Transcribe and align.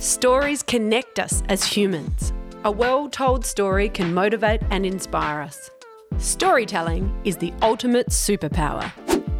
Stories 0.00 0.62
connect 0.62 1.18
us 1.18 1.42
as 1.50 1.62
humans. 1.62 2.32
A 2.64 2.70
well 2.70 3.06
told 3.10 3.44
story 3.44 3.90
can 3.90 4.14
motivate 4.14 4.62
and 4.70 4.86
inspire 4.86 5.42
us. 5.42 5.70
Storytelling 6.16 7.14
is 7.24 7.36
the 7.36 7.52
ultimate 7.60 8.08
superpower. 8.08 8.90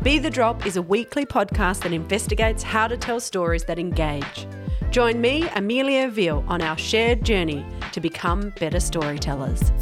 Be 0.02 0.18
the 0.18 0.28
Drop 0.28 0.66
is 0.66 0.76
a 0.76 0.82
weekly 0.82 1.24
podcast 1.24 1.80
that 1.80 1.94
investigates 1.94 2.62
how 2.62 2.86
to 2.88 2.98
tell 2.98 3.20
stories 3.20 3.64
that 3.64 3.78
engage. 3.78 4.46
Join 4.90 5.18
me, 5.18 5.48
Amelia 5.56 6.10
Veal, 6.10 6.44
on 6.46 6.60
our 6.60 6.76
shared 6.76 7.24
journey 7.24 7.64
to 7.92 8.00
become 8.02 8.52
better 8.60 8.80
storytellers. 8.80 9.72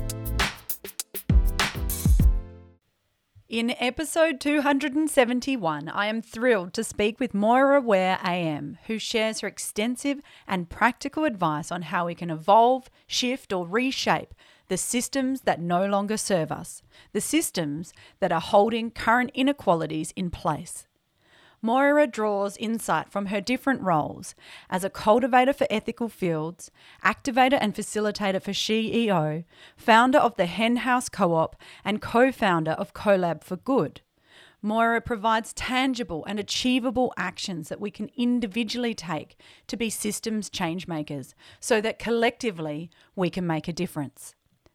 In 3.48 3.74
episode 3.78 4.40
271, 4.40 5.88
I 5.88 6.04
am 6.04 6.20
thrilled 6.20 6.74
to 6.74 6.84
speak 6.84 7.18
with 7.18 7.32
Moira 7.32 7.80
Were 7.80 8.18
AM, 8.22 8.76
who 8.88 8.98
shares 8.98 9.40
her 9.40 9.48
extensive 9.48 10.20
and 10.46 10.68
practical 10.68 11.24
advice 11.24 11.72
on 11.72 11.80
how 11.80 12.04
we 12.04 12.14
can 12.14 12.28
evolve, 12.28 12.90
shift, 13.06 13.50
or 13.50 13.66
reshape 13.66 14.34
the 14.68 14.76
systems 14.76 15.40
that 15.46 15.62
no 15.62 15.86
longer 15.86 16.18
serve 16.18 16.52
us, 16.52 16.82
the 17.14 17.22
systems 17.22 17.94
that 18.20 18.32
are 18.32 18.40
holding 18.42 18.90
current 18.90 19.30
inequalities 19.32 20.12
in 20.14 20.28
place. 20.28 20.86
Moira 21.60 22.06
draws 22.06 22.56
insight 22.56 23.10
from 23.10 23.26
her 23.26 23.40
different 23.40 23.82
roles 23.82 24.34
as 24.70 24.84
a 24.84 24.90
cultivator 24.90 25.52
for 25.52 25.66
ethical 25.70 26.08
fields, 26.08 26.70
activator 27.04 27.58
and 27.60 27.74
facilitator 27.74 28.40
for 28.40 28.52
SheEO, 28.52 29.44
founder 29.76 30.18
of 30.18 30.36
the 30.36 30.46
Hen 30.46 30.76
House 30.76 31.08
Co 31.08 31.34
op, 31.34 31.56
and 31.84 32.00
co 32.00 32.30
founder 32.30 32.72
of 32.72 32.94
CoLab 32.94 33.42
for 33.42 33.56
Good. 33.56 34.02
Moira 34.62 35.00
provides 35.00 35.52
tangible 35.52 36.24
and 36.26 36.40
achievable 36.40 37.12
actions 37.16 37.68
that 37.68 37.80
we 37.80 37.90
can 37.90 38.10
individually 38.16 38.94
take 38.94 39.36
to 39.68 39.76
be 39.76 39.90
systems 39.90 40.50
change 40.50 40.88
makers 40.88 41.34
so 41.60 41.80
that 41.80 41.98
collectively 41.98 42.90
we 43.14 43.30
can 43.30 43.46
make 43.46 43.68
a 43.68 43.72
difference. 43.72 44.34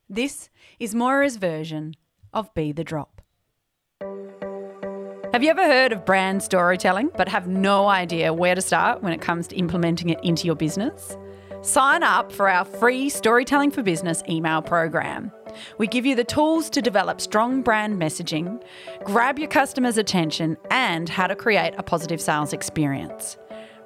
This 0.10 0.50
is 0.80 0.96
Moira's 0.96 1.38
version 1.38 1.96
of 2.34 2.54
Be 2.54 2.72
the 2.72 2.84
Drop. 2.84 3.23
Have 5.44 5.58
you 5.58 5.62
ever 5.62 5.74
heard 5.74 5.92
of 5.92 6.06
brand 6.06 6.42
storytelling 6.42 7.12
but 7.18 7.28
have 7.28 7.48
no 7.48 7.90
idea 7.90 8.34
where 8.34 8.56
to 8.56 8.62
start 8.62 9.04
when 9.04 9.12
it 9.12 9.20
comes 9.20 9.46
to 9.48 9.58
implementing 9.58 10.08
it 10.08 10.18
into 10.24 10.46
your 10.46 10.56
business? 10.56 11.18
Sign 11.62 12.02
up 12.02 12.32
for 12.32 12.48
our 12.48 12.64
free 12.64 13.10
Storytelling 13.10 13.70
for 13.70 13.84
Business 13.84 14.24
email 14.30 14.62
program. 14.62 15.34
We 15.78 15.88
give 15.88 16.06
you 16.06 16.16
the 16.16 16.24
tools 16.24 16.70
to 16.70 16.82
develop 16.82 17.20
strong 17.20 17.62
brand 17.62 18.02
messaging, 18.02 18.64
grab 19.04 19.38
your 19.38 19.50
customers' 19.50 19.98
attention, 19.98 20.56
and 20.72 21.10
how 21.10 21.28
to 21.28 21.36
create 21.36 21.74
a 21.78 21.84
positive 21.84 22.22
sales 22.22 22.54
experience. 22.54 23.36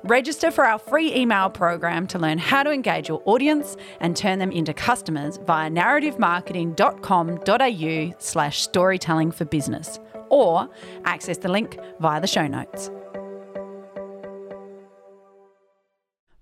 Register 0.03 0.51
for 0.51 0.63
our 0.63 0.77
free 0.77 1.11
email 1.15 1.49
program 1.49 2.05
to 2.05 2.19
learn 2.19 2.37
how 2.37 2.61
to 2.61 2.69
engage 2.69 3.09
your 3.09 3.23
audience 3.25 3.75
and 3.99 4.15
turn 4.15 4.37
them 4.37 4.51
into 4.51 4.75
customers 4.75 5.37
via 5.37 5.71
narrativemarketing.com.au 5.71 8.15
slash 8.19 8.61
storytelling 8.61 9.31
for 9.31 9.45
business 9.45 9.99
or 10.29 10.69
access 11.05 11.37
the 11.37 11.49
link 11.49 11.77
via 11.99 12.21
the 12.21 12.27
show 12.27 12.47
notes. 12.47 12.89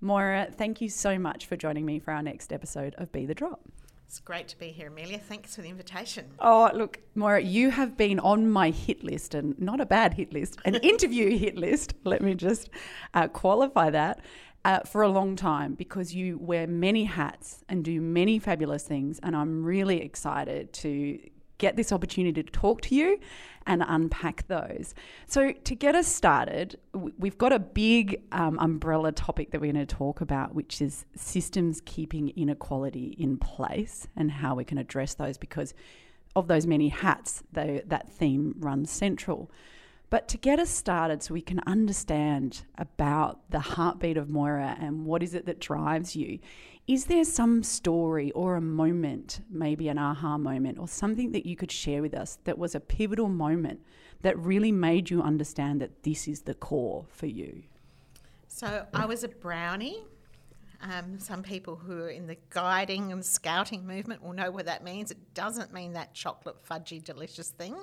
Moira, 0.02 0.48
thank 0.52 0.82
you 0.82 0.90
so 0.90 1.18
much 1.18 1.48
for 1.48 1.58
joining 1.58 1.84
me 1.84 1.98
for 1.98 2.12
our 2.12 2.22
next 2.22 2.54
episode 2.54 2.94
of 3.00 3.12
Be 3.12 3.26
the 3.26 3.34
Drop. 3.34 3.62
It's 4.06 4.20
great 4.20 4.48
to 4.50 4.60
be 4.60 4.68
here, 4.68 4.88
Amelia. 4.88 5.18
Thanks 5.18 5.56
for 5.56 5.64
the 5.64 5.70
invitation. 5.70 6.26
Oh, 6.40 6.70
look, 6.74 7.00
Moira, 7.16 7.42
you 7.42 7.72
have 7.72 7.98
been 7.98 8.20
on 8.20 8.50
my 8.50 8.70
hit 8.70 9.04
list, 9.04 9.34
and 9.34 9.60
not 9.60 9.82
a 9.82 9.86
bad 9.86 10.14
hit 10.14 10.32
list, 10.32 10.60
an 10.64 10.76
interview 10.84 11.36
hit 11.38 11.58
list. 11.58 11.96
Let 12.04 12.22
me 12.22 12.36
just 12.36 12.70
uh, 13.14 13.28
qualify 13.28 13.90
that. 13.90 14.22
Uh, 14.64 14.80
for 14.80 15.04
a 15.04 15.08
long 15.08 15.36
time 15.36 15.76
because 15.76 16.16
you 16.16 16.40
wear 16.40 16.66
many 16.66 17.04
hats 17.04 17.64
and 17.70 17.86
do 17.86 18.02
many 18.02 18.40
fabulous 18.40 18.82
things. 18.82 19.20
And 19.22 19.36
I'm 19.36 19.64
really 19.64 20.02
excited 20.02 20.74
to 20.74 21.20
get 21.58 21.76
this 21.76 21.92
opportunity 21.92 22.44
to 22.44 22.52
talk 22.52 22.82
to 22.82 22.96
you 22.96 23.20
and 23.66 23.84
unpack 23.88 24.48
those. 24.48 24.94
So, 25.26 25.52
to 25.52 25.76
get 25.76 25.96
us 25.96 26.08
started, 26.08 26.80
we've 26.94 27.38
got 27.38 27.52
a 27.52 27.60
big 27.60 28.22
um, 28.32 28.60
umbrella 28.60 29.12
topic 29.12 29.52
that 29.52 29.62
we're 29.62 29.74
going 29.74 29.86
to 29.86 29.96
talk 29.96 30.22
about, 30.22 30.54
which 30.54 30.82
is 30.82 31.06
systems 31.16 31.82
keeping 31.86 32.30
inequality 32.36 33.16
in 33.18 33.38
place 33.38 34.08
and 34.16 34.32
how 34.32 34.56
we 34.56 34.64
can 34.64 34.78
address 34.78 35.16
those 35.16 35.38
because 35.38 35.74
of 36.36 36.48
those 36.48 36.68
many 36.68 36.90
hats, 36.90 37.44
they, 37.54 37.82
that 37.88 38.10
theme 38.10 38.56
runs 38.60 38.92
central. 38.92 39.50
But 40.10 40.28
to 40.30 40.38
get 40.38 40.60
us 40.60 40.70
started, 40.70 41.24
so 41.24 41.34
we 41.34 41.42
can 41.42 41.60
understand 41.66 42.64
about 42.78 43.50
the 43.50 43.60
heartbeat 43.60 44.18
of 44.18 44.30
Moira 44.30 44.78
and 44.80 45.06
what 45.06 45.24
is 45.24 45.34
it 45.34 45.46
that 45.48 45.60
drives 45.60 46.16
you, 46.16 46.40
is 46.88 47.06
there 47.06 47.26
some 47.26 47.64
story 47.64 48.32
or 48.32 48.56
a 48.56 48.62
moment, 48.62 49.42
maybe 49.50 49.88
an 49.88 49.98
aha 49.98 50.38
moment, 50.38 50.78
or 50.78 50.88
something 50.88 51.32
that 51.32 51.46
you 51.46 51.56
could 51.56 51.72
share 51.72 52.02
with 52.04 52.14
us 52.14 52.38
that 52.44 52.60
was 52.60 52.76
a 52.76 52.80
pivotal 52.80 53.28
moment 53.28 53.82
that 54.22 54.38
really 54.38 54.72
made 54.72 55.10
you 55.10 55.22
understand 55.22 55.82
that 55.82 56.04
this 56.04 56.28
is 56.28 56.42
the 56.42 56.54
core 56.54 57.06
for 57.10 57.26
you? 57.26 57.64
So 58.48 58.86
I 58.94 59.06
was 59.06 59.24
a 59.24 59.28
brownie. 59.28 60.04
Um, 60.82 61.20
some 61.20 61.44
people 61.44 61.76
who 61.76 62.04
are 62.04 62.10
in 62.10 62.28
the 62.28 62.38
guiding 62.50 63.12
and 63.12 63.26
scouting 63.26 63.86
movement 63.86 64.24
will 64.24 64.34
know 64.34 64.52
what 64.52 64.66
that 64.66 64.84
means. 64.84 65.12
It 65.12 65.34
doesn't 65.34 65.74
mean 65.74 65.94
that 65.94 66.14
chocolate 66.14 66.58
fudgy 66.68 67.04
delicious 67.04 67.50
thing. 67.50 67.76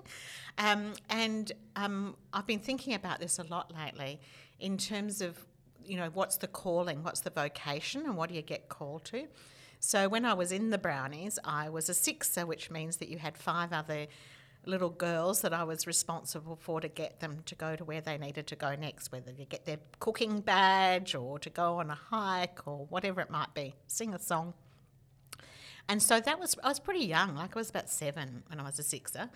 Um, 0.59 0.93
and 1.11 1.53
um, 1.77 2.17
I've 2.33 2.47
been 2.47 2.61
thinking 2.61 2.95
about 2.95 3.21
this 3.21 3.39
a 3.39 3.45
lot 3.45 3.73
lately 3.75 4.21
in 4.61 4.77
terms 4.79 5.21
of 5.21 5.39
you 5.85 5.97
know, 5.97 6.11
what's 6.15 6.37
the 6.37 6.47
calling, 6.47 7.03
what's 7.03 7.21
the 7.21 7.31
vocation, 7.31 8.03
and 8.03 8.17
what 8.17 8.29
do 8.29 8.35
you 8.35 8.43
get 8.43 8.69
called 8.69 9.05
to? 9.07 9.27
So 9.81 10.09
when 10.09 10.25
I 10.25 10.35
was 10.35 10.53
in 10.53 10.71
the 10.71 10.79
Brownies, 10.79 11.39
I 11.45 11.69
was 11.69 11.89
a 11.89 11.95
sixer, 11.95 12.47
which 12.47 12.71
means 12.71 12.99
that 12.99 13.09
you 13.09 13.19
had 13.19 13.37
five 13.37 13.73
other 13.73 14.07
little 14.65 14.91
girls 14.91 15.43
that 15.43 15.53
I 15.53 15.65
was 15.65 15.87
responsible 15.87 16.56
for 16.56 16.81
to 16.81 16.89
get 16.89 17.21
them 17.21 17.43
to 17.47 17.55
go 17.55 17.77
to 17.77 17.84
where 17.84 18.00
they 18.00 18.19
needed 18.19 18.47
to 18.49 18.56
go 18.56 18.75
next, 18.75 19.11
whether 19.11 19.33
to 19.33 19.45
get 19.45 19.65
their 19.67 19.78
cooking 19.99 20.41
badge 20.41 21.15
or 21.15 21.39
to 21.41 21.50
go 21.50 21.81
on 21.81 21.91
a 21.91 21.95
hike 21.95 22.67
or 22.67 22.87
whatever 22.87 23.21
it 23.21 23.31
might 23.31 23.55
be, 23.55 23.75
sing 23.87 24.15
a 24.15 24.19
song. 24.19 24.55
And 25.89 26.03
so 26.03 26.21
that 26.21 26.39
was, 26.39 26.56
I 26.62 26.69
was 26.69 26.78
pretty 26.78 27.05
young, 27.05 27.34
like 27.34 27.56
I 27.56 27.59
was 27.59 27.71
about 27.71 27.91
seven 27.91 28.45
when 28.47 28.61
I 28.61 28.65
was 28.65 28.78
a 28.78 28.84
sixer. 28.84 29.28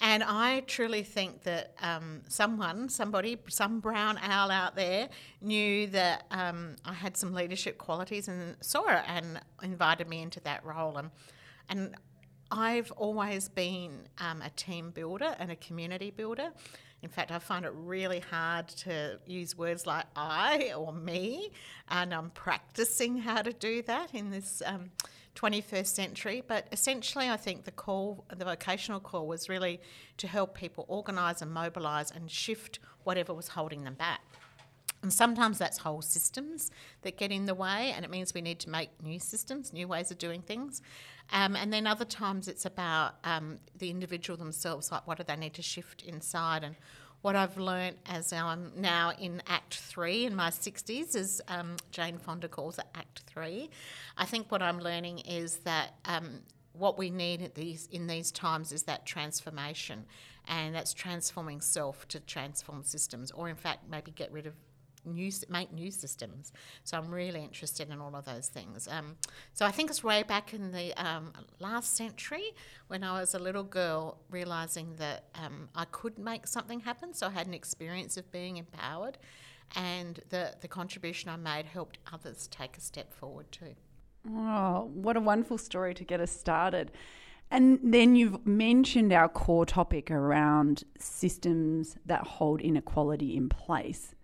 And 0.00 0.22
I 0.22 0.60
truly 0.60 1.02
think 1.02 1.42
that 1.42 1.74
um, 1.82 2.22
someone, 2.26 2.88
somebody, 2.88 3.36
some 3.48 3.80
brown 3.80 4.18
owl 4.22 4.50
out 4.50 4.74
there 4.74 5.10
knew 5.42 5.88
that 5.88 6.24
um, 6.30 6.76
I 6.86 6.94
had 6.94 7.18
some 7.18 7.34
leadership 7.34 7.76
qualities 7.76 8.26
and 8.26 8.56
saw 8.62 8.88
it 8.88 9.04
and 9.06 9.40
invited 9.62 10.08
me 10.08 10.22
into 10.22 10.40
that 10.40 10.64
role. 10.64 10.96
And, 10.96 11.10
and 11.68 11.94
I've 12.50 12.90
always 12.92 13.48
been 13.48 14.08
um, 14.18 14.42
a 14.42 14.50
team 14.50 14.90
builder 14.90 15.36
and 15.38 15.50
a 15.50 15.56
community 15.56 16.10
builder. 16.10 16.50
In 17.02 17.08
fact, 17.08 17.30
I 17.30 17.38
find 17.38 17.64
it 17.64 17.72
really 17.74 18.20
hard 18.20 18.68
to 18.68 19.18
use 19.26 19.56
words 19.56 19.86
like 19.86 20.04
I 20.16 20.72
or 20.76 20.92
me, 20.92 21.52
and 21.88 22.12
I'm 22.12 22.30
practicing 22.30 23.18
how 23.18 23.40
to 23.42 23.52
do 23.52 23.82
that 23.82 24.14
in 24.14 24.30
this 24.30 24.62
um, 24.66 24.90
21st 25.36 25.86
century. 25.86 26.42
But 26.46 26.66
essentially, 26.72 27.30
I 27.30 27.36
think 27.36 27.64
the 27.64 27.70
call, 27.70 28.24
the 28.36 28.44
vocational 28.44 29.00
call, 29.00 29.26
was 29.26 29.48
really 29.48 29.80
to 30.18 30.26
help 30.26 30.54
people 30.54 30.84
organise 30.88 31.40
and 31.40 31.50
mobilise 31.50 32.10
and 32.10 32.30
shift 32.30 32.80
whatever 33.04 33.32
was 33.32 33.48
holding 33.48 33.84
them 33.84 33.94
back. 33.94 34.20
And 35.02 35.10
sometimes 35.10 35.56
that's 35.56 35.78
whole 35.78 36.02
systems 36.02 36.70
that 37.02 37.16
get 37.16 37.30
in 37.32 37.46
the 37.46 37.54
way, 37.54 37.92
and 37.96 38.04
it 38.04 38.10
means 38.10 38.34
we 38.34 38.42
need 38.42 38.60
to 38.60 38.70
make 38.70 38.90
new 39.02 39.18
systems, 39.18 39.72
new 39.72 39.88
ways 39.88 40.10
of 40.10 40.18
doing 40.18 40.42
things. 40.42 40.82
Um, 41.32 41.56
and 41.56 41.72
then 41.72 41.86
other 41.86 42.04
times 42.04 42.48
it's 42.48 42.66
about 42.66 43.14
um, 43.24 43.58
the 43.78 43.90
individual 43.90 44.36
themselves, 44.36 44.90
like 44.90 45.06
what 45.06 45.18
do 45.18 45.24
they 45.24 45.36
need 45.36 45.54
to 45.54 45.62
shift 45.62 46.02
inside 46.02 46.64
and 46.64 46.74
what 47.22 47.36
I've 47.36 47.58
learnt 47.58 47.98
as 48.06 48.32
I'm 48.32 48.72
now 48.76 49.12
in 49.18 49.42
Act 49.46 49.76
Three 49.76 50.24
in 50.24 50.34
my 50.34 50.50
60s, 50.50 51.14
as 51.14 51.40
um, 51.48 51.76
Jane 51.90 52.18
Fonda 52.18 52.48
calls 52.48 52.78
it 52.78 52.86
Act 52.94 53.22
Three. 53.26 53.68
I 54.16 54.24
think 54.24 54.50
what 54.50 54.62
I'm 54.62 54.80
learning 54.80 55.20
is 55.20 55.58
that 55.58 55.94
um, 56.06 56.40
what 56.72 56.96
we 56.96 57.10
need 57.10 57.52
these, 57.54 57.88
in 57.92 58.06
these 58.06 58.30
times 58.30 58.72
is 58.72 58.84
that 58.84 59.04
transformation, 59.04 60.06
and 60.48 60.74
that's 60.74 60.94
transforming 60.94 61.60
self 61.60 62.08
to 62.08 62.20
transform 62.20 62.84
systems, 62.84 63.30
or 63.32 63.48
in 63.48 63.56
fact, 63.56 63.80
maybe 63.90 64.10
get 64.12 64.32
rid 64.32 64.46
of 64.46 64.54
new 65.04 65.30
make 65.48 65.72
new 65.72 65.90
systems. 65.90 66.52
So 66.84 66.98
I'm 66.98 67.10
really 67.10 67.42
interested 67.42 67.90
in 67.90 68.00
all 68.00 68.14
of 68.14 68.24
those 68.24 68.48
things. 68.48 68.88
Um, 68.88 69.16
so 69.52 69.66
I 69.66 69.70
think 69.70 69.90
it's 69.90 70.04
way 70.04 70.22
back 70.22 70.54
in 70.54 70.72
the 70.72 70.92
um, 70.94 71.32
last 71.58 71.96
century 71.96 72.54
when 72.88 73.04
I 73.04 73.20
was 73.20 73.34
a 73.34 73.38
little 73.38 73.64
girl, 73.64 74.18
realizing 74.30 74.94
that 74.96 75.24
um, 75.34 75.68
I 75.74 75.84
could 75.86 76.18
make 76.18 76.46
something 76.46 76.80
happen. 76.80 77.14
So 77.14 77.26
I 77.26 77.30
had 77.30 77.46
an 77.46 77.54
experience 77.54 78.16
of 78.16 78.30
being 78.30 78.56
empowered, 78.56 79.18
and 79.76 80.20
the 80.28 80.54
the 80.60 80.68
contribution 80.68 81.30
I 81.30 81.36
made 81.36 81.66
helped 81.66 81.98
others 82.12 82.48
take 82.48 82.76
a 82.76 82.80
step 82.80 83.12
forward 83.12 83.50
too. 83.52 83.74
Oh, 84.28 84.90
what 84.92 85.16
a 85.16 85.20
wonderful 85.20 85.58
story 85.58 85.94
to 85.94 86.04
get 86.04 86.20
us 86.20 86.30
started. 86.30 86.92
And 87.50 87.80
then 87.82 88.14
you've 88.14 88.46
mentioned 88.46 89.12
our 89.12 89.28
core 89.28 89.66
topic 89.66 90.10
around 90.10 90.84
systems 90.98 91.96
that 92.06 92.24
hold 92.24 92.60
inequality 92.60 93.36
in 93.36 93.48
place. 93.48 94.14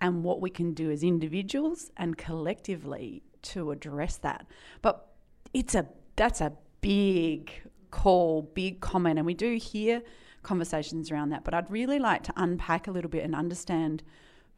And 0.00 0.22
what 0.22 0.40
we 0.40 0.50
can 0.50 0.74
do 0.74 0.90
as 0.90 1.02
individuals 1.02 1.90
and 1.96 2.16
collectively 2.16 3.22
to 3.42 3.70
address 3.70 4.16
that. 4.18 4.46
But 4.82 5.06
it's 5.52 5.74
a 5.74 5.86
that's 6.16 6.40
a 6.40 6.52
big 6.80 7.52
call, 7.90 8.42
big 8.42 8.80
comment, 8.80 9.18
and 9.18 9.26
we 9.26 9.34
do 9.34 9.56
hear 9.56 10.02
conversations 10.42 11.10
around 11.10 11.30
that. 11.30 11.44
But 11.44 11.54
I'd 11.54 11.70
really 11.70 11.98
like 11.98 12.22
to 12.24 12.32
unpack 12.36 12.86
a 12.86 12.90
little 12.90 13.10
bit 13.10 13.24
and 13.24 13.34
understand 13.34 14.02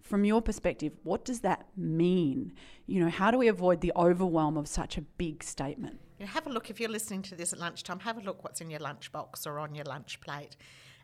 from 0.03 0.25
your 0.25 0.41
perspective, 0.41 0.93
what 1.03 1.25
does 1.25 1.41
that 1.41 1.67
mean? 1.77 2.53
You 2.87 3.01
know, 3.05 3.11
how 3.11 3.31
do 3.31 3.39
we 3.39 3.49
avoid 3.49 3.81
the 3.81 3.93
overwhelm 3.95 4.57
of 4.57 4.67
such 4.67 4.97
a 4.97 5.03
big 5.03 5.43
statement? 5.43 6.01
You 6.19 6.27
know, 6.27 6.33
have 6.33 6.47
a 6.47 6.51
look 6.51 6.71
if 6.71 6.81
you're 6.81 6.91
listening 6.91 7.23
to 7.23 7.35
this 7.35 7.53
at 7.53 7.59
lunchtime. 7.59 8.01
Have 8.01 8.19
a 8.19 8.21
look 8.21 8.43
what's 8.43 8.61
in 8.61 8.71
your 8.71 8.81
lunchbox 8.81 9.47
or 9.47 9.59
on 9.59 9.75
your 9.75 9.85
lunch 9.85 10.21
plate, 10.21 10.57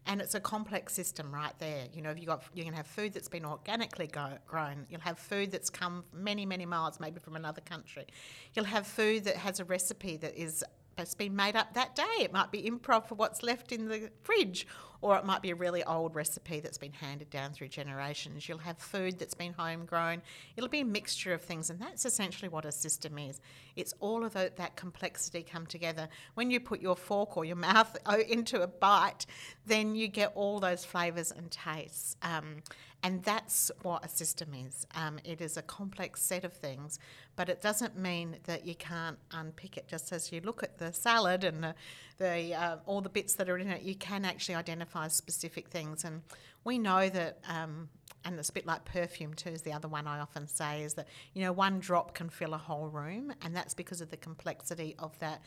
and 0.06 0.20
it's 0.20 0.34
a 0.34 0.40
complex 0.40 0.94
system 0.94 1.32
right 1.32 1.52
there. 1.58 1.84
You 1.92 2.02
know, 2.02 2.10
if 2.10 2.20
you 2.20 2.26
got 2.26 2.44
you're 2.54 2.64
going 2.64 2.72
to 2.72 2.78
have 2.78 2.86
food 2.86 3.12
that's 3.12 3.28
been 3.28 3.44
organically 3.44 4.06
go, 4.06 4.30
grown. 4.46 4.86
You'll 4.88 5.00
have 5.00 5.18
food 5.18 5.50
that's 5.50 5.70
come 5.70 6.04
many 6.12 6.46
many 6.46 6.66
miles, 6.66 7.00
maybe 7.00 7.20
from 7.20 7.36
another 7.36 7.60
country. 7.60 8.06
You'll 8.54 8.66
have 8.66 8.86
food 8.86 9.24
that 9.24 9.36
has 9.36 9.60
a 9.60 9.64
recipe 9.64 10.16
that 10.18 10.34
is 10.34 10.64
it's 10.98 11.14
been 11.14 11.36
made 11.36 11.56
up 11.56 11.74
that 11.74 11.94
day. 11.94 12.04
It 12.20 12.32
might 12.32 12.50
be 12.50 12.62
improv 12.62 13.06
for 13.06 13.16
what's 13.16 13.42
left 13.42 13.70
in 13.70 13.88
the 13.88 14.10
fridge, 14.22 14.66
or 15.00 15.16
it 15.16 15.24
might 15.24 15.42
be 15.42 15.50
a 15.50 15.54
really 15.54 15.84
old 15.84 16.14
recipe 16.14 16.60
that's 16.60 16.78
been 16.78 16.92
handed 16.92 17.30
down 17.30 17.52
through 17.52 17.68
generations. 17.68 18.48
You'll 18.48 18.58
have 18.58 18.78
food 18.78 19.18
that's 19.18 19.34
been 19.34 19.52
homegrown. 19.52 20.22
It'll 20.56 20.70
be 20.70 20.80
a 20.80 20.84
mixture 20.84 21.32
of 21.32 21.42
things, 21.42 21.70
and 21.70 21.80
that's 21.80 22.04
essentially 22.04 22.48
what 22.48 22.64
a 22.64 22.72
system 22.72 23.18
is. 23.18 23.40
It's 23.76 23.94
all 24.00 24.24
of 24.24 24.32
that 24.34 24.76
complexity 24.76 25.42
come 25.42 25.66
together. 25.66 26.08
When 26.34 26.50
you 26.50 26.60
put 26.60 26.80
your 26.80 26.96
fork 26.96 27.36
or 27.36 27.44
your 27.44 27.56
mouth 27.66 27.96
into 28.28 28.62
a 28.62 28.66
bite, 28.66 29.26
then 29.66 29.94
you 29.94 30.08
get 30.08 30.32
all 30.34 30.60
those 30.60 30.84
flavours 30.84 31.32
and 31.32 31.50
tastes. 31.50 32.16
Um, 32.22 32.62
and 33.02 33.22
that's 33.22 33.70
what 33.82 34.04
a 34.04 34.08
system 34.08 34.52
is. 34.52 34.86
Um, 34.94 35.18
it 35.22 35.40
is 35.40 35.56
a 35.56 35.62
complex 35.62 36.22
set 36.22 36.44
of 36.44 36.52
things, 36.52 36.98
but 37.36 37.48
it 37.48 37.62
doesn't 37.62 37.96
mean 37.96 38.38
that 38.44 38.66
you 38.66 38.74
can't 38.74 39.18
unpick 39.30 39.76
it. 39.76 39.86
Just 39.86 40.12
as 40.12 40.32
you 40.32 40.40
look 40.40 40.62
at 40.62 40.78
the 40.78 40.92
salad 40.92 41.44
and 41.44 41.62
the, 41.62 41.74
the 42.18 42.54
uh, 42.54 42.76
all 42.86 43.00
the 43.00 43.08
bits 43.08 43.34
that 43.34 43.48
are 43.48 43.58
in 43.58 43.68
it, 43.68 43.82
you 43.82 43.94
can 43.94 44.24
actually 44.24 44.56
identify 44.56 44.85
specific 45.08 45.68
things. 45.68 46.04
And 46.04 46.22
we 46.64 46.78
know 46.78 47.08
that. 47.08 47.38
Um, 47.48 47.88
and 48.24 48.36
it's 48.40 48.48
a 48.48 48.52
bit 48.52 48.66
like 48.66 48.84
perfume 48.84 49.34
too 49.34 49.50
is 49.50 49.62
the 49.62 49.72
other 49.72 49.86
one 49.86 50.08
I 50.08 50.18
often 50.18 50.48
say 50.48 50.82
is 50.82 50.94
that 50.94 51.06
you 51.32 51.44
know 51.44 51.52
one 51.52 51.78
drop 51.78 52.12
can 52.12 52.28
fill 52.28 52.54
a 52.54 52.58
whole 52.58 52.88
room 52.88 53.32
and 53.40 53.54
that's 53.54 53.72
because 53.72 54.00
of 54.00 54.10
the 54.10 54.16
complexity 54.16 54.96
of 54.98 55.16
that 55.20 55.42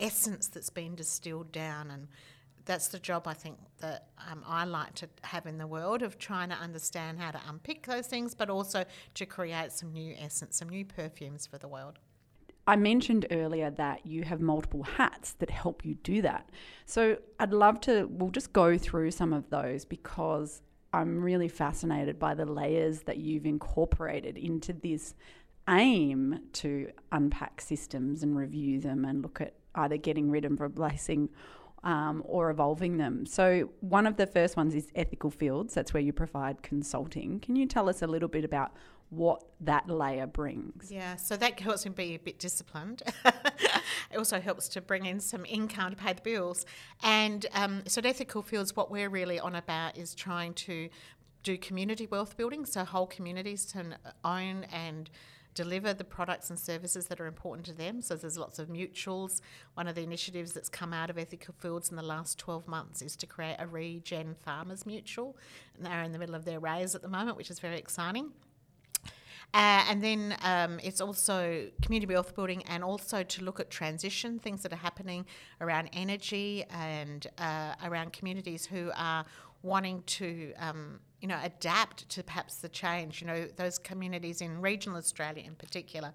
essence 0.00 0.48
that's 0.48 0.68
been 0.68 0.96
distilled 0.96 1.52
down 1.52 1.92
and 1.92 2.08
that's 2.64 2.88
the 2.88 2.98
job 2.98 3.26
I 3.26 3.34
think 3.34 3.58
that 3.80 4.08
um, 4.30 4.42
I 4.46 4.64
like 4.64 4.94
to 4.96 5.08
have 5.22 5.46
in 5.46 5.58
the 5.58 5.66
world 5.66 6.02
of 6.02 6.18
trying 6.18 6.48
to 6.48 6.56
understand 6.56 7.18
how 7.18 7.30
to 7.30 7.40
unpick 7.48 7.86
those 7.86 8.06
things, 8.06 8.34
but 8.34 8.48
also 8.48 8.84
to 9.14 9.26
create 9.26 9.72
some 9.72 9.92
new 9.92 10.14
essence, 10.18 10.56
some 10.56 10.68
new 10.68 10.84
perfumes 10.84 11.46
for 11.46 11.58
the 11.58 11.68
world. 11.68 11.98
I 12.66 12.76
mentioned 12.76 13.26
earlier 13.30 13.70
that 13.70 14.06
you 14.06 14.24
have 14.24 14.40
multiple 14.40 14.82
hats 14.82 15.32
that 15.34 15.50
help 15.50 15.84
you 15.84 15.96
do 15.96 16.22
that. 16.22 16.48
So 16.86 17.18
I'd 17.38 17.52
love 17.52 17.80
to, 17.82 18.06
we'll 18.10 18.30
just 18.30 18.52
go 18.52 18.78
through 18.78 19.10
some 19.10 19.32
of 19.32 19.50
those 19.50 19.84
because 19.84 20.62
I'm 20.92 21.22
really 21.22 21.48
fascinated 21.48 22.18
by 22.18 22.34
the 22.34 22.46
layers 22.46 23.00
that 23.00 23.18
you've 23.18 23.46
incorporated 23.46 24.38
into 24.38 24.72
this 24.72 25.14
aim 25.68 26.40
to 26.52 26.90
unpack 27.12 27.60
systems 27.60 28.22
and 28.22 28.36
review 28.36 28.80
them 28.80 29.04
and 29.04 29.22
look 29.22 29.40
at 29.40 29.54
either 29.74 29.96
getting 29.96 30.30
rid 30.30 30.44
of 30.44 30.60
replacing 30.60 31.28
um, 31.82 32.22
or 32.24 32.50
evolving 32.50 32.96
them. 32.96 33.26
So, 33.26 33.70
one 33.80 34.06
of 34.06 34.16
the 34.16 34.26
first 34.26 34.56
ones 34.56 34.74
is 34.74 34.90
ethical 34.94 35.30
fields. 35.30 35.74
That's 35.74 35.92
where 35.92 36.02
you 36.02 36.12
provide 36.12 36.62
consulting. 36.62 37.40
Can 37.40 37.56
you 37.56 37.66
tell 37.66 37.88
us 37.88 38.00
a 38.00 38.06
little 38.06 38.28
bit 38.28 38.44
about 38.44 38.72
what 39.16 39.44
that 39.60 39.88
layer 39.88 40.26
brings? 40.26 40.90
Yeah, 40.90 41.16
so 41.16 41.36
that 41.36 41.58
helps 41.60 41.84
him 41.84 41.92
be 41.92 42.14
a 42.14 42.18
bit 42.18 42.38
disciplined. 42.38 43.02
it 43.24 44.16
also 44.16 44.40
helps 44.40 44.68
to 44.70 44.80
bring 44.80 45.06
in 45.06 45.20
some 45.20 45.44
income 45.46 45.90
to 45.90 45.96
pay 45.96 46.12
the 46.12 46.22
bills. 46.22 46.66
And 47.02 47.46
um, 47.52 47.82
so, 47.86 48.00
at 48.00 48.06
ethical 48.06 48.42
fields, 48.42 48.76
what 48.76 48.90
we're 48.90 49.08
really 49.08 49.38
on 49.38 49.54
about 49.54 49.96
is 49.96 50.14
trying 50.14 50.54
to 50.54 50.88
do 51.42 51.58
community 51.58 52.06
wealth 52.06 52.36
building, 52.36 52.64
so 52.64 52.84
whole 52.84 53.06
communities 53.06 53.70
can 53.72 53.96
own 54.24 54.64
and 54.72 55.10
deliver 55.54 55.94
the 55.94 56.04
products 56.04 56.50
and 56.50 56.58
services 56.58 57.06
that 57.06 57.20
are 57.20 57.26
important 57.26 57.66
to 57.66 57.72
them. 57.72 58.02
So 58.02 58.16
there's 58.16 58.36
lots 58.36 58.58
of 58.58 58.68
mutuals. 58.68 59.40
One 59.74 59.86
of 59.88 59.94
the 59.94 60.02
initiatives 60.02 60.52
that's 60.52 60.68
come 60.68 60.92
out 60.92 61.10
of 61.10 61.18
Ethical 61.18 61.54
Fields 61.58 61.90
in 61.90 61.96
the 61.96 62.02
last 62.02 62.38
12 62.38 62.66
months 62.66 63.02
is 63.02 63.16
to 63.16 63.26
create 63.26 63.56
a 63.58 63.66
regen 63.66 64.34
farmers 64.44 64.84
mutual. 64.84 65.36
And 65.76 65.86
they're 65.86 66.02
in 66.02 66.12
the 66.12 66.18
middle 66.18 66.34
of 66.34 66.44
their 66.44 66.60
raise 66.60 66.94
at 66.94 67.02
the 67.02 67.08
moment, 67.08 67.36
which 67.36 67.50
is 67.50 67.60
very 67.60 67.78
exciting. 67.78 68.32
Uh, 69.52 69.84
and 69.88 70.02
then 70.02 70.36
um, 70.42 70.80
it's 70.82 71.00
also 71.00 71.68
community 71.82 72.12
wealth 72.12 72.34
building 72.34 72.62
and 72.64 72.82
also 72.82 73.22
to 73.22 73.44
look 73.44 73.60
at 73.60 73.70
transition, 73.70 74.38
things 74.38 74.62
that 74.62 74.72
are 74.72 74.76
happening 74.76 75.24
around 75.60 75.88
energy 75.92 76.64
and 76.70 77.28
uh, 77.38 77.74
around 77.84 78.12
communities 78.12 78.66
who 78.66 78.90
are 78.96 79.24
wanting 79.62 80.02
to 80.06 80.52
um, 80.58 81.00
you 81.20 81.28
know, 81.28 81.38
adapt 81.42 82.06
to 82.10 82.22
perhaps 82.22 82.56
the 82.56 82.68
change. 82.68 83.22
You 83.22 83.26
know, 83.26 83.48
those 83.56 83.78
communities 83.78 84.42
in 84.42 84.60
regional 84.60 84.98
Australia 84.98 85.42
in 85.46 85.54
particular, 85.54 86.12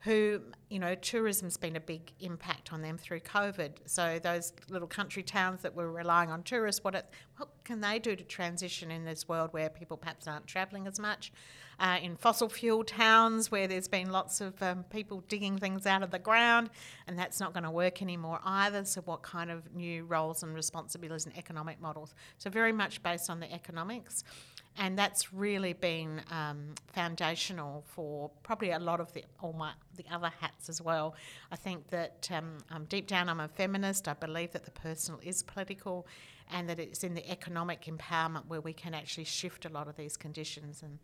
who, 0.00 0.40
you 0.68 0.78
know, 0.78 0.94
tourism's 0.96 1.56
been 1.56 1.76
a 1.76 1.80
big 1.80 2.12
impact 2.20 2.72
on 2.72 2.82
them 2.82 2.98
through 2.98 3.20
COVID. 3.20 3.70
So 3.86 4.18
those 4.20 4.52
little 4.68 4.88
country 4.88 5.22
towns 5.22 5.62
that 5.62 5.74
were 5.74 5.92
relying 5.92 6.30
on 6.30 6.42
tourists, 6.42 6.82
what, 6.82 6.96
it, 6.96 7.06
what 7.36 7.48
can 7.62 7.80
they 7.80 8.00
do 8.00 8.16
to 8.16 8.24
transition 8.24 8.90
in 8.90 9.04
this 9.04 9.28
world 9.28 9.52
where 9.52 9.68
people 9.68 9.96
perhaps 9.96 10.26
aren't 10.26 10.46
travelling 10.46 10.86
as 10.88 10.98
much? 10.98 11.32
Uh, 11.80 11.98
in 12.02 12.16
fossil 12.16 12.48
fuel 12.48 12.82
towns 12.82 13.50
where 13.50 13.68
there's 13.68 13.88
been 13.88 14.10
lots 14.10 14.40
of 14.40 14.60
um, 14.62 14.84
people 14.90 15.22
digging 15.28 15.58
things 15.58 15.86
out 15.86 16.02
of 16.02 16.10
the 16.10 16.18
ground, 16.18 16.70
and 17.06 17.18
that's 17.18 17.38
not 17.38 17.52
going 17.52 17.62
to 17.62 17.70
work 17.70 18.02
anymore 18.02 18.40
either. 18.44 18.84
So, 18.84 19.00
what 19.02 19.22
kind 19.22 19.50
of 19.50 19.74
new 19.74 20.04
roles 20.04 20.42
and 20.42 20.54
responsibilities 20.54 21.26
and 21.26 21.36
economic 21.36 21.80
models? 21.80 22.14
So, 22.38 22.50
very 22.50 22.72
much 22.72 23.02
based 23.02 23.30
on 23.30 23.40
the 23.40 23.52
economics. 23.52 24.24
And 24.80 24.96
that's 24.96 25.32
really 25.32 25.72
been 25.72 26.22
um, 26.30 26.74
foundational 26.92 27.82
for 27.88 28.30
probably 28.44 28.70
a 28.70 28.78
lot 28.78 29.00
of 29.00 29.12
the 29.12 29.24
all 29.40 29.52
my 29.52 29.72
the 29.96 30.04
other 30.10 30.30
hats 30.40 30.68
as 30.68 30.80
well. 30.80 31.16
I 31.50 31.56
think 31.56 31.88
that 31.90 32.28
um, 32.32 32.58
um, 32.70 32.84
deep 32.84 33.08
down 33.08 33.28
I'm 33.28 33.40
a 33.40 33.48
feminist. 33.48 34.06
I 34.06 34.14
believe 34.14 34.52
that 34.52 34.64
the 34.64 34.70
personal 34.70 35.20
is 35.24 35.42
political, 35.42 36.06
and 36.52 36.68
that 36.68 36.78
it's 36.78 37.02
in 37.02 37.14
the 37.14 37.28
economic 37.28 37.86
empowerment 37.86 38.46
where 38.46 38.60
we 38.60 38.72
can 38.72 38.94
actually 38.94 39.24
shift 39.24 39.64
a 39.64 39.68
lot 39.68 39.88
of 39.88 39.96
these 39.96 40.16
conditions 40.16 40.82
and 40.82 41.00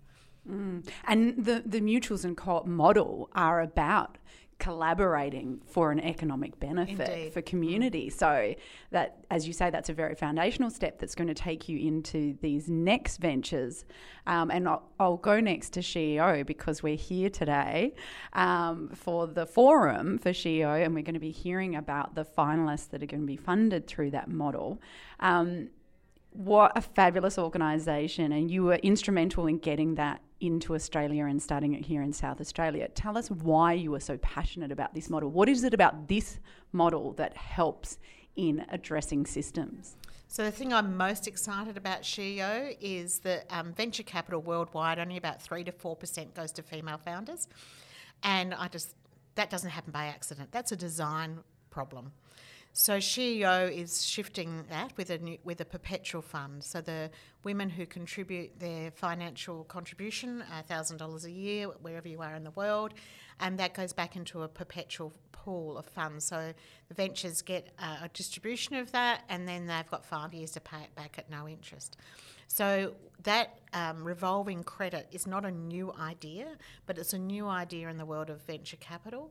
Mm. 0.49 0.87
And 1.06 1.44
the, 1.44 1.62
the 1.64 1.81
mutuals 1.81 2.25
and 2.25 2.37
co 2.37 2.56
op 2.56 2.67
model 2.67 3.31
are 3.35 3.61
about 3.61 4.19
collaborating 4.58 5.61
for 5.67 5.90
an 5.90 6.00
economic 6.00 6.59
benefit 6.61 7.09
Indeed. 7.09 7.33
for 7.33 7.42
community. 7.42 8.09
Mm. 8.09 8.12
So 8.12 8.54
that, 8.90 9.25
as 9.30 9.47
you 9.47 9.52
say, 9.52 9.71
that's 9.71 9.88
a 9.88 9.92
very 9.92 10.14
foundational 10.14 10.71
step 10.71 10.99
that's 10.99 11.14
going 11.14 11.28
to 11.28 11.35
take 11.35 11.69
you 11.69 11.78
into 11.78 12.37
these 12.40 12.69
next 12.69 13.19
ventures. 13.19 13.85
Um, 14.26 14.50
and 14.50 14.69
I'll, 14.69 14.83
I'll, 14.99 15.16
go 15.16 15.40
next 15.40 15.73
to 15.75 15.80
SheEO 15.80 16.47
because 16.47 16.83
we're 16.83 16.97
here 16.97 17.30
today 17.30 17.95
um, 18.33 18.90
for 18.95 19.26
the 19.26 19.47
forum 19.47 20.19
for 20.19 20.30
SheEO, 20.30 20.85
and 20.85 20.95
we're 20.95 21.02
going 21.02 21.14
to 21.14 21.21
be 21.21 21.30
hearing 21.30 21.76
about 21.76 22.14
the 22.14 22.25
finalists 22.25 22.90
that 22.90 23.02
are 23.02 23.07
going 23.07 23.23
to 23.23 23.26
be 23.26 23.37
funded 23.37 23.87
through 23.87 24.11
that 24.11 24.28
model. 24.28 24.80
Um, 25.21 25.69
what 26.35 26.73
a 26.76 26.81
fabulous 26.81 27.38
organisation, 27.38 28.33
and 28.33 28.50
you 28.50 28.64
were 28.64 28.75
instrumental 28.76 29.47
in 29.47 29.59
getting 29.59 29.95
that 29.95 30.21
into 30.41 30.75
Australia 30.75 31.25
and 31.26 31.41
starting 31.41 31.75
it 31.75 31.87
here 31.87 32.03
in 32.03 32.12
South 32.12 32.41
Australia. 32.41 32.88
Tell 32.88 33.17
us 33.17 33.31
why 33.31 33.73
you 33.73 33.93
were 33.93 34.00
so 34.00 34.19
passionate 34.19 34.73
about 34.73 34.95
this 34.95 35.09
model. 35.09 35.31
What 35.31 35.49
is 35.49 35.64
it 35.64 35.73
about 35.73 36.09
this 36.09 36.41
model 36.73 37.12
that 37.12 37.37
helps 37.37 37.99
in 38.35 38.67
addressing 38.69 39.26
systems? 39.26 39.97
So 40.26 40.43
the 40.43 40.50
thing 40.50 40.73
I'm 40.73 40.97
most 40.97 41.29
excited 41.29 41.76
about 41.76 42.03
SheEO 42.03 42.76
is 42.81 43.21
that 43.21 43.47
um, 43.50 43.73
venture 43.73 44.03
capital 44.03 44.43
worldwide 44.43 44.99
only 44.99 45.17
about 45.17 45.41
three 45.41 45.62
to 45.62 45.71
four 45.71 45.95
percent 45.95 46.35
goes 46.35 46.50
to 46.53 46.62
female 46.62 46.99
founders, 46.99 47.47
and 48.25 48.53
I 48.55 48.67
just 48.67 48.97
that 49.37 49.50
doesn't 49.50 49.71
happen 49.71 49.93
by 49.93 50.07
accident. 50.07 50.50
That's 50.50 50.73
a 50.73 50.76
design 50.76 51.38
problem. 51.71 52.11
So 52.76 52.99
SheEO 52.99 53.73
is 53.73 54.04
shifting 54.04 54.64
that 54.69 54.97
with 54.97 55.11
a 55.11 55.19
new, 55.19 55.38
with 55.45 55.61
a 55.61 55.64
perpetual 55.64 56.23
fund. 56.23 56.64
So 56.64 56.81
the 56.81 57.09
women 57.45 57.71
who 57.71 57.87
contribute 57.87 58.59
their 58.59 58.90
financial 58.90 59.62
contribution, 59.62 60.43
thousand 60.66 60.97
dollars 60.97 61.25
a 61.25 61.31
year, 61.31 61.69
wherever 61.83 62.09
you 62.09 62.21
are 62.21 62.35
in 62.35 62.43
the 62.43 62.50
world, 62.50 62.93
and 63.38 63.57
that 63.61 63.75
goes 63.75 63.93
back 63.93 64.16
into 64.16 64.43
a 64.43 64.49
perpetual 64.49 65.12
pool 65.31 65.78
of 65.78 65.87
funds. 65.87 66.25
So 66.25 66.52
the 66.88 66.95
ventures 66.95 67.43
get 67.43 67.69
uh, 67.78 67.99
a 68.02 68.09
distribution 68.09 68.75
of 68.75 68.90
that, 68.90 69.23
and 69.28 69.47
then 69.47 69.69
they've 69.69 69.88
got 69.88 70.04
five 70.04 70.35
years 70.35 70.50
to 70.52 70.61
pay 70.61 70.83
it 70.83 70.93
back 70.97 71.14
at 71.16 71.31
no 71.31 71.47
interest. 71.47 71.97
So 72.49 72.95
that 73.23 73.61
um, 73.73 74.02
revolving 74.02 74.64
credit 74.64 75.07
is 75.12 75.28
not 75.28 75.45
a 75.45 75.50
new 75.52 75.93
idea, 75.93 76.49
but 76.87 76.99
it's 76.99 77.12
a 77.12 77.19
new 77.19 77.47
idea 77.47 77.88
in 77.88 77.99
the 77.99 78.04
world 78.04 78.31
of 78.31 78.43
venture 78.43 78.78
capital. 78.78 79.31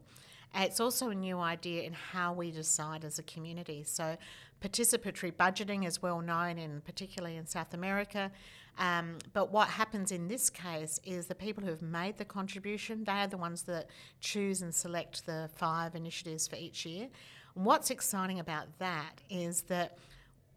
It's 0.56 0.80
also 0.80 1.10
a 1.10 1.16
new 1.16 1.40
idea 1.40 1.84
in 1.84 1.94
how 1.94 2.34
we 2.34 2.52
decide 2.52 3.04
as 3.04 3.20
a 3.20 3.24
community. 3.24 3.84
So, 3.84 4.18
participatory 4.62 5.34
budgeting 5.34 5.86
is 5.86 6.02
well 6.02 6.22
known, 6.22 6.58
in 6.58 6.82
particularly 6.82 7.38
in 7.38 7.46
South 7.46 7.74
America. 7.74 8.32
Um, 8.78 9.18
but 9.34 9.52
what 9.52 9.68
happens 9.68 10.12
in 10.12 10.28
this 10.28 10.50
case 10.50 11.00
is 11.04 11.28
the 11.28 11.36
people 11.36 11.64
who 11.64 11.70
have 11.70 11.82
made 11.82 12.18
the 12.18 12.26
contribution, 12.26 13.04
they 13.04 13.12
are 13.12 13.28
the 13.28 13.38
ones 13.38 13.64
that 13.64 13.90
choose 14.20 14.62
and 14.62 14.74
select 14.74 15.26
the 15.26 15.50
five 15.56 15.96
initiatives 15.96 16.48
for 16.48 16.56
each 16.56 16.86
year. 16.86 17.10
And 17.56 17.66
what's 17.66 17.92
exciting 17.92 18.40
about 18.40 18.80
that 18.80 19.22
is 19.30 19.64
that 19.64 19.98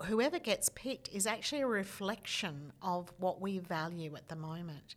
whoever 0.05 0.39
gets 0.39 0.71
picked 0.71 1.09
is 1.09 1.27
actually 1.27 1.63
a 1.63 1.67
reflection 1.67 2.73
of 2.83 3.13
what 3.19 3.41
we 3.41 3.59
value 3.59 4.15
at 4.17 4.29
the 4.29 4.37
moment. 4.37 4.95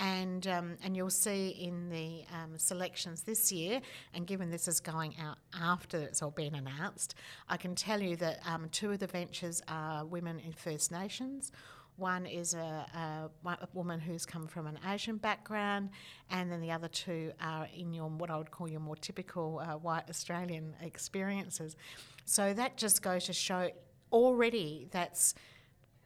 And, 0.00 0.46
um, 0.46 0.76
and 0.82 0.96
you'll 0.96 1.10
see 1.10 1.50
in 1.50 1.90
the 1.90 2.24
um, 2.34 2.56
selections 2.56 3.22
this 3.22 3.52
year, 3.52 3.82
and 4.14 4.26
given 4.26 4.50
this 4.50 4.66
is 4.66 4.80
going 4.80 5.14
out 5.20 5.36
after 5.60 5.98
it's 5.98 6.22
all 6.22 6.30
been 6.30 6.54
announced, 6.54 7.14
I 7.50 7.58
can 7.58 7.74
tell 7.74 8.00
you 8.00 8.16
that 8.16 8.40
um, 8.46 8.70
two 8.72 8.92
of 8.92 8.98
the 8.98 9.06
ventures 9.06 9.60
are 9.68 10.06
women 10.06 10.40
in 10.40 10.54
First 10.54 10.90
Nations. 10.90 11.52
One 11.96 12.24
is 12.24 12.54
a, 12.54 12.86
a, 12.94 13.30
a, 13.46 13.68
woman 13.74 14.00
who's 14.00 14.24
come 14.24 14.46
from 14.46 14.66
an 14.66 14.78
Asian 14.88 15.18
background, 15.18 15.90
and 16.30 16.50
then 16.50 16.62
the 16.62 16.70
other 16.70 16.88
two 16.88 17.32
are 17.42 17.68
in 17.76 17.92
your 17.92 18.08
what 18.08 18.30
I 18.30 18.38
would 18.38 18.50
call 18.50 18.70
your 18.70 18.80
more 18.80 18.96
typical 18.96 19.58
uh, 19.58 19.76
white 19.76 20.08
Australian 20.08 20.74
experiences. 20.80 21.76
So 22.24 22.54
that 22.54 22.78
just 22.78 23.02
goes 23.02 23.24
to 23.24 23.34
show 23.34 23.70
already 24.12 24.88
that's 24.90 25.34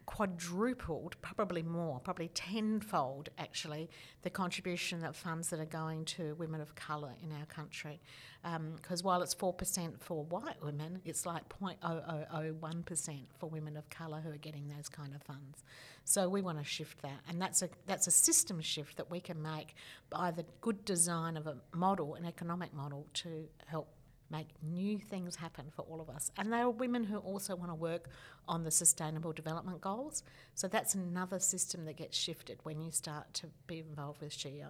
quadrupled, 0.07 1.17
probably 1.23 1.63
more, 1.63 2.01
probably 2.01 2.29
tenfold 2.29 3.29
actually, 3.39 3.89
the 4.23 4.31
contribution 4.31 5.05
of 5.05 5.17
funds 5.17 5.51
that 5.51 5.61
are 5.61 5.65
going 5.65 6.05
to 6.05 6.35
women 6.35 6.61
of 6.61 6.75
colour 6.75 7.15
in 7.23 7.33
our 7.33 7.47
country. 7.47 8.01
Because 8.43 9.01
um, 9.01 9.07
while 9.07 9.23
it's 9.23 9.35
4% 9.35 10.01
for 10.01 10.25
white 10.25 10.63
women, 10.63 11.01
it's 11.05 11.25
like 11.25 11.49
0.0001% 11.49 13.21
for 13.39 13.49
women 13.49 13.77
of 13.77 13.89
colour 13.89 14.21
who 14.21 14.31
are 14.31 14.37
getting 14.37 14.69
those 14.69 14.89
kind 14.89 15.15
of 15.15 15.23
funds. 15.23 15.65
So 16.05 16.29
we 16.29 16.43
want 16.43 16.59
to 16.59 16.65
shift 16.65 17.01
that, 17.03 17.21
and 17.29 17.41
that's 17.41 17.63
a 17.63 17.71
that's 17.87 18.07
a 18.07 18.11
system 18.11 18.61
shift 18.61 18.99
that 18.99 19.11
we 19.11 19.21
can 19.21 19.41
make 19.41 19.75
by 20.11 20.31
the 20.31 20.45
good 20.61 20.85
design 20.85 21.39
of 21.39 21.47
a 21.47 21.57
model, 21.75 22.15
an 22.15 22.27
economic 22.27 22.75
model, 22.75 23.07
to 23.15 23.49
help 23.67 23.89
make 24.35 24.49
new 24.63 24.99
things 24.99 25.37
happen 25.37 25.67
for 25.75 25.83
all 25.83 26.01
of 26.01 26.09
us. 26.09 26.31
And 26.37 26.53
there 26.53 26.63
are 26.63 26.71
women 26.71 27.05
who 27.05 27.19
also 27.19 27.55
want 27.55 27.71
to 27.71 27.75
work 27.75 28.09
on 28.49 28.65
the 28.65 28.71
Sustainable 28.71 29.33
Development 29.33 29.81
Goals. 29.81 30.23
So 30.55 30.69
that's 30.69 30.95
another 30.95 31.39
system 31.39 31.85
that 31.85 31.97
gets 31.97 32.17
shifted 32.17 32.59
when 32.63 32.81
you 32.81 32.91
start 32.91 33.33
to 33.35 33.47
be 33.67 33.79
involved 33.79 34.21
with 34.21 34.31
SheEO. 34.31 34.69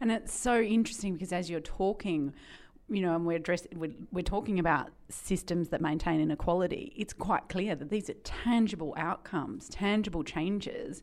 And 0.00 0.12
it's 0.12 0.34
so 0.34 0.60
interesting 0.60 1.14
because 1.14 1.32
as 1.32 1.50
you're 1.50 1.60
talking, 1.60 2.34
you 2.88 3.00
know, 3.00 3.14
and 3.14 3.26
we're, 3.26 3.36
address- 3.36 3.66
we're, 3.74 3.92
we're 4.12 4.22
talking 4.22 4.58
about 4.58 4.90
systems 5.08 5.68
that 5.70 5.80
maintain 5.80 6.20
inequality, 6.20 6.92
it's 6.96 7.12
quite 7.12 7.48
clear 7.48 7.74
that 7.74 7.90
these 7.90 8.08
are 8.10 8.14
tangible 8.24 8.94
outcomes, 8.96 9.68
tangible 9.68 10.22
changes 10.22 11.02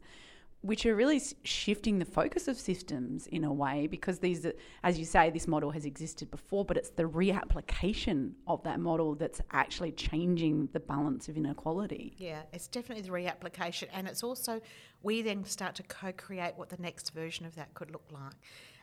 which 0.62 0.86
are 0.86 0.96
really 0.96 1.20
shifting 1.44 1.98
the 1.98 2.06
focus 2.06 2.48
of 2.48 2.56
systems 2.56 3.26
in 3.28 3.44
a 3.44 3.52
way 3.52 3.88
because 3.88 4.20
these, 4.20 4.46
as 4.84 5.00
you 5.00 5.06
say, 5.06 5.30
this 5.32 5.48
model 5.48 5.72
has 5.72 5.86
existed 5.86 6.30
before, 6.30 6.64
but 6.64 6.78
it's 6.78 6.92
the 6.92 7.04
reapplication 7.04 8.34
of 8.46 8.62
that 8.64 8.80
model 8.80 9.16
that's 9.16 9.42
actually 9.52 9.92
changing 9.92 10.70
the 10.72 10.80
balance 10.80 11.28
of 11.28 11.36
inequality. 11.36 12.14
Yeah, 12.18 12.44
it's 12.54 12.68
definitely 12.68 13.04
the 13.04 13.10
reapplication, 13.10 13.88
and 13.92 14.08
it's 14.08 14.24
also 14.24 14.62
we 15.02 15.24
then 15.24 15.46
start 15.46 15.74
to 15.76 15.84
co-create 15.84 16.54
what 16.56 16.70
the 16.70 16.82
next 16.82 17.10
version 17.10 17.46
of 17.48 17.56
that 17.56 17.74
could 17.74 17.90
look 17.90 18.06
like, 18.12 18.36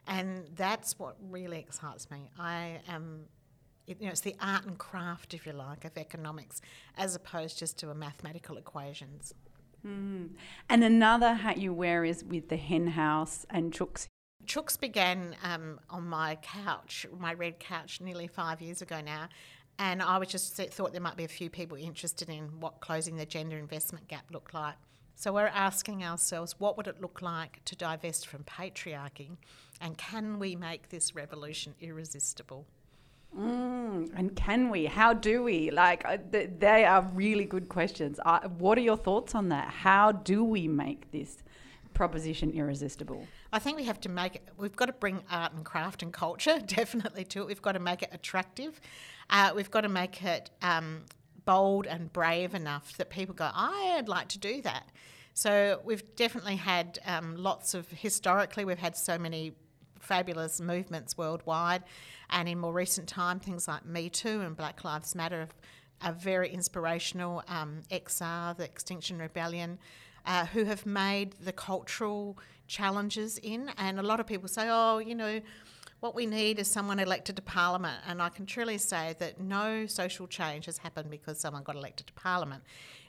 and 0.08 0.46
that's 0.56 0.98
what 0.98 1.16
really 1.30 1.60
excites 1.60 2.10
me. 2.10 2.28
I 2.38 2.80
am 2.88 3.26
you 3.86 3.94
know, 4.02 4.10
it's 4.10 4.20
the 4.20 4.36
art 4.38 4.66
and 4.66 4.76
craft, 4.76 5.32
if 5.32 5.46
you 5.46 5.52
like, 5.52 5.86
of 5.86 5.96
economics, 5.96 6.60
as 6.98 7.14
opposed 7.14 7.58
just 7.58 7.78
to 7.78 7.88
a 7.88 7.94
mathematical 7.94 8.58
equations. 8.58 9.32
Mm. 9.86 10.30
And 10.68 10.84
another 10.84 11.34
hat 11.34 11.58
you 11.58 11.72
wear 11.72 12.04
is 12.04 12.24
with 12.24 12.48
the 12.48 12.56
hen 12.56 12.88
house 12.88 13.46
and 13.50 13.72
chooks. 13.72 14.06
Chooks 14.46 14.78
began 14.80 15.36
um, 15.44 15.78
on 15.90 16.04
my 16.04 16.36
couch, 16.36 17.06
my 17.18 17.34
red 17.34 17.58
couch, 17.58 18.00
nearly 18.00 18.26
five 18.26 18.60
years 18.60 18.80
ago 18.82 19.00
now. 19.00 19.28
And 19.78 20.02
I 20.02 20.18
was 20.18 20.28
just 20.28 20.56
thought 20.56 20.92
there 20.92 21.00
might 21.00 21.16
be 21.16 21.24
a 21.24 21.28
few 21.28 21.50
people 21.50 21.76
interested 21.76 22.28
in 22.28 22.60
what 22.60 22.80
closing 22.80 23.16
the 23.16 23.26
gender 23.26 23.58
investment 23.58 24.08
gap 24.08 24.24
looked 24.32 24.54
like. 24.54 24.74
So 25.14 25.32
we're 25.32 25.46
asking 25.46 26.04
ourselves, 26.04 26.54
what 26.58 26.76
would 26.76 26.86
it 26.86 27.00
look 27.00 27.22
like 27.22 27.64
to 27.64 27.76
divest 27.76 28.26
from 28.26 28.44
patriarchy? 28.44 29.36
And 29.80 29.98
can 29.98 30.38
we 30.38 30.56
make 30.56 30.88
this 30.88 31.14
revolution 31.14 31.74
irresistible? 31.80 32.66
Mm, 33.36 34.10
and 34.16 34.34
can 34.34 34.70
we? 34.70 34.86
How 34.86 35.12
do 35.12 35.42
we? 35.42 35.70
Like, 35.70 36.04
uh, 36.04 36.18
they 36.30 36.84
are 36.84 37.02
really 37.14 37.44
good 37.44 37.68
questions. 37.68 38.18
What 38.58 38.78
are 38.78 38.82
your 38.82 38.96
thoughts 38.96 39.34
on 39.34 39.48
that? 39.50 39.68
How 39.68 40.12
do 40.12 40.44
we 40.44 40.68
make 40.68 41.10
this 41.10 41.42
proposition 41.94 42.52
irresistible? 42.52 43.26
I 43.52 43.58
think 43.58 43.76
we 43.76 43.84
have 43.84 44.00
to 44.02 44.08
make 44.08 44.36
it, 44.36 44.48
we've 44.56 44.76
got 44.76 44.86
to 44.86 44.92
bring 44.92 45.22
art 45.30 45.52
and 45.52 45.64
craft 45.64 46.02
and 46.02 46.12
culture 46.12 46.58
definitely 46.66 47.24
to 47.24 47.40
it. 47.40 47.46
We've 47.46 47.62
got 47.62 47.72
to 47.72 47.80
make 47.80 48.02
it 48.02 48.10
attractive. 48.12 48.80
Uh, 49.30 49.52
we've 49.54 49.70
got 49.70 49.82
to 49.82 49.88
make 49.88 50.22
it 50.22 50.50
um, 50.62 51.04
bold 51.44 51.86
and 51.86 52.12
brave 52.12 52.54
enough 52.54 52.96
that 52.98 53.10
people 53.10 53.34
go, 53.34 53.50
I'd 53.52 54.08
like 54.08 54.28
to 54.28 54.38
do 54.38 54.62
that. 54.62 54.88
So 55.34 55.80
we've 55.84 56.02
definitely 56.16 56.56
had 56.56 56.98
um, 57.06 57.36
lots 57.36 57.74
of, 57.74 57.88
historically, 57.90 58.64
we've 58.64 58.78
had 58.78 58.96
so 58.96 59.18
many 59.18 59.52
fabulous 60.00 60.60
movements 60.60 61.16
worldwide. 61.16 61.82
And 62.30 62.48
in 62.48 62.58
more 62.58 62.72
recent 62.72 63.08
time, 63.08 63.40
things 63.40 63.68
like 63.68 63.84
Me 63.86 64.08
Too 64.08 64.40
and 64.40 64.56
Black 64.56 64.84
Lives 64.84 65.14
Matter 65.14 65.48
are 66.02 66.12
very 66.12 66.50
inspirational. 66.50 67.42
Um, 67.48 67.80
XR, 67.90 68.56
the 68.56 68.64
Extinction 68.64 69.18
Rebellion, 69.18 69.78
uh, 70.26 70.46
who 70.46 70.64
have 70.64 70.86
made 70.86 71.34
the 71.40 71.52
cultural 71.52 72.38
challenges 72.66 73.38
in. 73.38 73.70
And 73.78 73.98
a 73.98 74.02
lot 74.02 74.20
of 74.20 74.26
people 74.26 74.48
say, 74.48 74.68
oh, 74.68 74.98
you 74.98 75.14
know, 75.14 75.40
what 76.00 76.14
we 76.14 76.26
need 76.26 76.60
is 76.60 76.68
someone 76.68 77.00
elected 77.00 77.36
to 77.36 77.42
Parliament. 77.42 77.98
And 78.06 78.22
I 78.22 78.28
can 78.28 78.46
truly 78.46 78.78
say 78.78 79.16
that 79.18 79.40
no 79.40 79.86
social 79.86 80.26
change 80.28 80.66
has 80.66 80.78
happened 80.78 81.10
because 81.10 81.40
someone 81.40 81.64
got 81.64 81.74
elected 81.74 82.06
to 82.06 82.12
Parliament. 82.12 82.62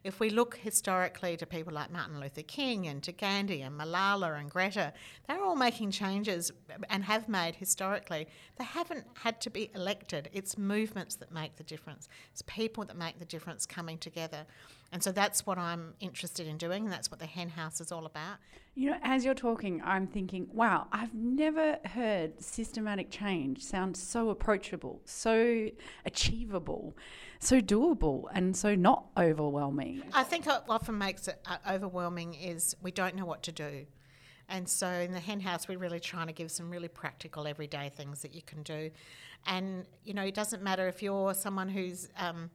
If 0.03 0.19
we 0.19 0.29
look 0.29 0.57
historically 0.57 1.35
to 1.37 1.45
people 1.45 1.73
like 1.73 1.91
Martin 1.91 2.19
Luther 2.19 2.41
King 2.41 2.87
and 2.87 3.03
to 3.03 3.11
Gandhi 3.11 3.61
and 3.61 3.79
Malala 3.79 4.39
and 4.39 4.49
Greta, 4.49 4.93
they're 5.27 5.43
all 5.43 5.55
making 5.55 5.91
changes 5.91 6.51
and 6.89 7.03
have 7.03 7.27
made 7.27 7.55
historically. 7.55 8.27
They 8.57 8.63
haven't 8.63 9.05
had 9.23 9.41
to 9.41 9.49
be 9.49 9.71
elected. 9.75 10.29
It's 10.31 10.57
movements 10.57 11.15
that 11.15 11.31
make 11.31 11.57
the 11.57 11.63
difference. 11.63 12.07
It's 12.31 12.41
people 12.43 12.85
that 12.85 12.97
make 12.97 13.19
the 13.19 13.25
difference 13.25 13.65
coming 13.65 13.97
together. 13.97 14.45
And 14.91 15.03
so 15.03 15.11
that's 15.11 15.45
what 15.45 15.57
I'm 15.57 15.93
interested 15.99 16.47
in 16.47 16.57
doing, 16.57 16.85
and 16.85 16.91
that's 16.91 17.11
what 17.11 17.19
the 17.19 17.27
hen 17.27 17.49
house 17.49 17.79
is 17.79 17.91
all 17.91 18.05
about. 18.07 18.37
You 18.73 18.91
know, 18.91 18.97
as 19.03 19.23
you're 19.23 19.35
talking, 19.35 19.81
I'm 19.83 20.07
thinking, 20.07 20.47
wow, 20.51 20.87
I've 20.91 21.13
never 21.13 21.77
heard 21.85 22.41
systematic 22.41 23.11
change 23.11 23.61
sound 23.61 23.95
so 23.97 24.29
approachable, 24.29 25.01
so 25.05 25.69
achievable, 26.05 26.95
so 27.39 27.61
doable, 27.61 28.25
and 28.33 28.55
so 28.55 28.75
not 28.75 29.05
overwhelming. 29.17 30.03
I 30.13 30.23
think 30.23 30.45
what 30.45 30.65
often 30.69 30.97
makes 30.97 31.27
it 31.27 31.39
uh, 31.45 31.57
overwhelming 31.69 32.33
is 32.33 32.75
we 32.81 32.91
don't 32.91 33.15
know 33.15 33.25
what 33.25 33.43
to 33.43 33.51
do. 33.51 33.85
And 34.49 34.67
so 34.67 34.87
in 34.87 35.13
the 35.13 35.19
hen 35.19 35.39
house, 35.39 35.67
we're 35.67 35.77
really 35.77 35.99
trying 35.99 36.27
to 36.27 36.33
give 36.33 36.51
some 36.51 36.69
really 36.69 36.87
practical, 36.87 37.47
everyday 37.47 37.89
things 37.89 38.21
that 38.23 38.33
you 38.33 38.41
can 38.41 38.63
do. 38.63 38.89
And, 39.45 39.85
you 40.03 40.13
know, 40.13 40.23
it 40.23 40.33
doesn't 40.33 40.63
matter 40.63 40.87
if 40.87 41.01
you're 41.01 41.33
someone 41.33 41.69
who's. 41.69 42.09
Um, 42.17 42.49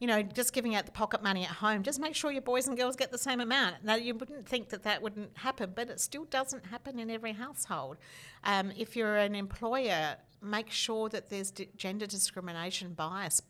you 0.00 0.06
know, 0.06 0.22
just 0.22 0.52
giving 0.52 0.76
out 0.76 0.86
the 0.86 0.92
pocket 0.92 1.24
money 1.24 1.42
at 1.42 1.50
home, 1.50 1.82
just 1.82 1.98
make 1.98 2.14
sure 2.14 2.30
your 2.30 2.40
boys 2.40 2.68
and 2.68 2.76
girls 2.76 2.94
get 2.94 3.10
the 3.10 3.18
same 3.18 3.40
amount. 3.40 3.82
Now, 3.82 3.96
you 3.96 4.14
wouldn't 4.14 4.46
think 4.46 4.68
that 4.68 4.84
that 4.84 5.02
wouldn't 5.02 5.36
happen, 5.36 5.72
but 5.74 5.90
it 5.90 5.98
still 5.98 6.24
doesn't 6.26 6.66
happen 6.66 7.00
in 7.00 7.10
every 7.10 7.32
household. 7.32 7.96
Um, 8.44 8.70
if 8.78 8.94
you're 8.94 9.16
an 9.16 9.34
employer, 9.34 10.14
make 10.40 10.70
sure 10.70 11.08
that 11.08 11.30
there's 11.30 11.50
d- 11.50 11.70
gender 11.76 12.06
discrimination 12.06 12.92
bias 12.92 13.42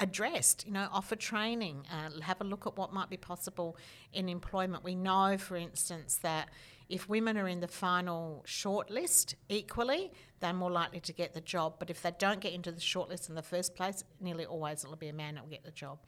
addressed. 0.00 0.66
You 0.66 0.72
know, 0.72 0.88
offer 0.92 1.14
training, 1.14 1.86
uh, 1.92 2.20
have 2.22 2.40
a 2.40 2.44
look 2.44 2.66
at 2.66 2.76
what 2.76 2.92
might 2.92 3.10
be 3.10 3.16
possible 3.16 3.76
in 4.12 4.28
employment. 4.28 4.82
We 4.82 4.94
know, 4.94 5.36
for 5.38 5.56
instance, 5.56 6.16
that 6.22 6.48
if 6.88 7.08
women 7.08 7.38
are 7.38 7.46
in 7.46 7.60
the 7.60 7.68
final 7.68 8.44
shortlist 8.46 9.34
equally, 9.48 10.10
they're 10.40 10.52
more 10.52 10.70
likely 10.70 10.98
to 11.00 11.12
get 11.12 11.34
the 11.34 11.40
job. 11.40 11.74
But 11.78 11.88
if 11.88 12.02
they 12.02 12.12
don't 12.18 12.40
get 12.40 12.52
into 12.52 12.72
the 12.72 12.80
shortlist 12.80 13.28
in 13.28 13.36
the 13.36 13.42
first 13.42 13.76
place, 13.76 14.02
nearly 14.20 14.44
always 14.44 14.82
it'll 14.82 14.96
be 14.96 15.08
a 15.08 15.12
man 15.12 15.36
that 15.36 15.44
will 15.44 15.50
get 15.50 15.64
the 15.64 15.70
job. 15.70 15.98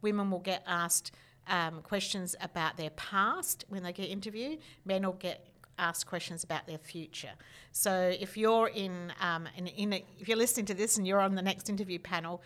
Women 0.00 0.30
will 0.30 0.40
get 0.40 0.64
asked 0.66 1.12
um, 1.46 1.82
questions 1.82 2.34
about 2.40 2.76
their 2.76 2.90
past 2.90 3.64
when 3.68 3.84
they 3.84 3.92
get 3.92 4.08
interviewed. 4.08 4.58
Men 4.84 5.04
will 5.04 5.12
get 5.12 5.46
asked 5.78 6.06
questions 6.06 6.42
about 6.42 6.66
their 6.66 6.78
future. 6.78 7.32
So 7.70 8.12
if 8.18 8.36
you're 8.36 8.68
in, 8.68 9.12
um, 9.20 9.48
in, 9.56 9.68
in 9.68 9.92
a, 9.92 10.04
if 10.18 10.28
you're 10.28 10.36
listening 10.36 10.66
to 10.66 10.74
this 10.74 10.96
and 10.96 11.06
you're 11.06 11.20
on 11.20 11.34
the 11.34 11.42
next 11.42 11.68
interview 11.68 11.98
panel, 11.98 12.42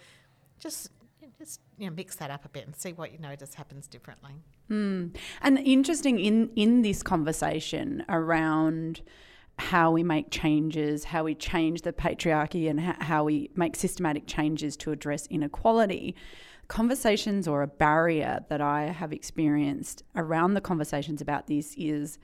just 0.59 0.91
just 1.39 1.61
you 1.79 1.89
know, 1.89 1.95
mix 1.95 2.17
that 2.17 2.31
up 2.31 2.45
a 2.45 2.49
bit 2.49 2.67
and 2.67 2.75
see 2.75 2.93
what 2.93 3.13
you 3.13 3.19
notice 3.19 3.55
happens 3.55 3.87
differently. 3.87 4.33
Mm. 4.71 5.17
And 5.43 5.59
interesting 5.59 6.19
in 6.19 6.51
in 6.57 6.83
this 6.83 7.03
conversation 7.03 8.05
around 8.09 9.03
how 9.59 9.91
we 9.91 10.03
make 10.03 10.31
changes, 10.31 11.05
how 11.05 11.25
we 11.25 11.35
change 11.35 11.83
the 11.83 11.93
patriarchy, 11.93 12.69
and 12.69 12.81
how 12.81 13.25
we 13.25 13.51
make 13.55 13.75
systematic 13.77 14.27
changes 14.27 14.77
to 14.79 14.93
address 14.93 15.27
inequality. 15.29 16.15
Conversations 16.69 17.47
or 17.47 17.63
a 17.63 17.67
barrier 17.67 18.45
that 18.49 18.61
I 18.61 18.87
have 18.87 19.13
experienced 19.13 20.03
around 20.17 20.55
the 20.55 20.61
conversations 20.61 21.21
about 21.21 21.47
this 21.47 21.75
is 21.79 22.19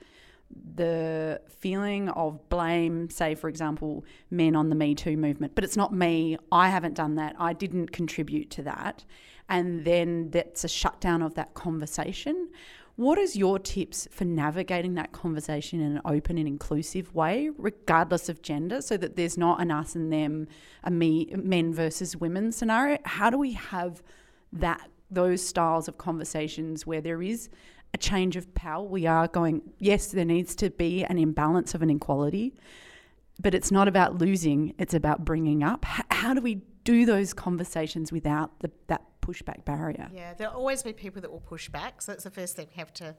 the 0.75 1.41
feeling 1.47 2.09
of 2.09 2.49
blame, 2.49 3.09
say, 3.09 3.35
for 3.35 3.47
example, 3.47 4.05
men 4.29 4.55
on 4.55 4.69
the 4.69 4.75
Me 4.75 4.95
Too 4.95 5.17
movement, 5.17 5.55
but 5.55 5.63
it's 5.63 5.77
not 5.77 5.93
me. 5.93 6.37
I 6.51 6.69
haven't 6.69 6.95
done 6.95 7.15
that. 7.15 7.35
I 7.39 7.53
didn't 7.53 7.91
contribute 7.91 8.49
to 8.51 8.63
that. 8.63 9.05
And 9.49 9.85
then 9.85 10.29
that's 10.31 10.63
a 10.63 10.67
shutdown 10.67 11.21
of 11.21 11.35
that 11.35 11.53
conversation. 11.53 12.49
What 12.95 13.17
is 13.17 13.35
your 13.35 13.57
tips 13.57 14.07
for 14.11 14.23
navigating 14.23 14.93
that 14.95 15.11
conversation 15.11 15.79
in 15.79 15.93
an 15.93 16.01
open 16.05 16.37
and 16.37 16.47
inclusive 16.47 17.13
way, 17.15 17.49
regardless 17.57 18.29
of 18.29 18.43
gender, 18.43 18.81
so 18.81 18.97
that 18.97 19.15
there's 19.15 19.37
not 19.37 19.59
an 19.59 19.71
us 19.71 19.95
and 19.95 20.13
them, 20.13 20.47
a 20.83 20.91
me, 20.91 21.33
men 21.35 21.73
versus 21.73 22.15
women 22.15 22.51
scenario? 22.51 22.99
How 23.05 23.31
do 23.31 23.37
we 23.37 23.53
have 23.53 24.03
that 24.51 24.89
those 25.09 25.45
styles 25.45 25.87
of 25.87 25.97
conversations 25.97 26.85
where 26.85 27.01
there 27.01 27.21
is 27.21 27.49
a 27.93 27.97
change 27.97 28.35
of 28.35 28.53
power. 28.55 28.83
We 28.83 29.05
are 29.05 29.27
going, 29.27 29.61
yes, 29.79 30.07
there 30.07 30.25
needs 30.25 30.55
to 30.55 30.69
be 30.69 31.03
an 31.03 31.17
imbalance 31.17 31.73
of 31.73 31.81
an 31.81 31.89
inequality, 31.89 32.55
but 33.39 33.53
it's 33.53 33.71
not 33.71 33.87
about 33.87 34.17
losing, 34.17 34.73
it's 34.77 34.93
about 34.93 35.23
bringing 35.25 35.63
up. 35.63 35.85
H- 35.87 36.05
how 36.09 36.33
do 36.33 36.41
we 36.41 36.61
do 36.83 37.05
those 37.05 37.33
conversations 37.33 38.11
without 38.11 38.59
the, 38.59 38.71
that 38.87 39.03
pushback 39.21 39.63
barrier? 39.63 40.09
Yeah, 40.13 40.33
there'll 40.33 40.55
always 40.55 40.83
be 40.83 40.93
people 40.93 41.21
that 41.21 41.31
will 41.31 41.39
push 41.39 41.69
back. 41.69 42.01
So 42.01 42.11
that's 42.11 42.23
the 42.23 42.31
first 42.31 42.55
thing 42.55 42.67
we 42.75 42.79
have 42.79 42.93
to 42.95 43.15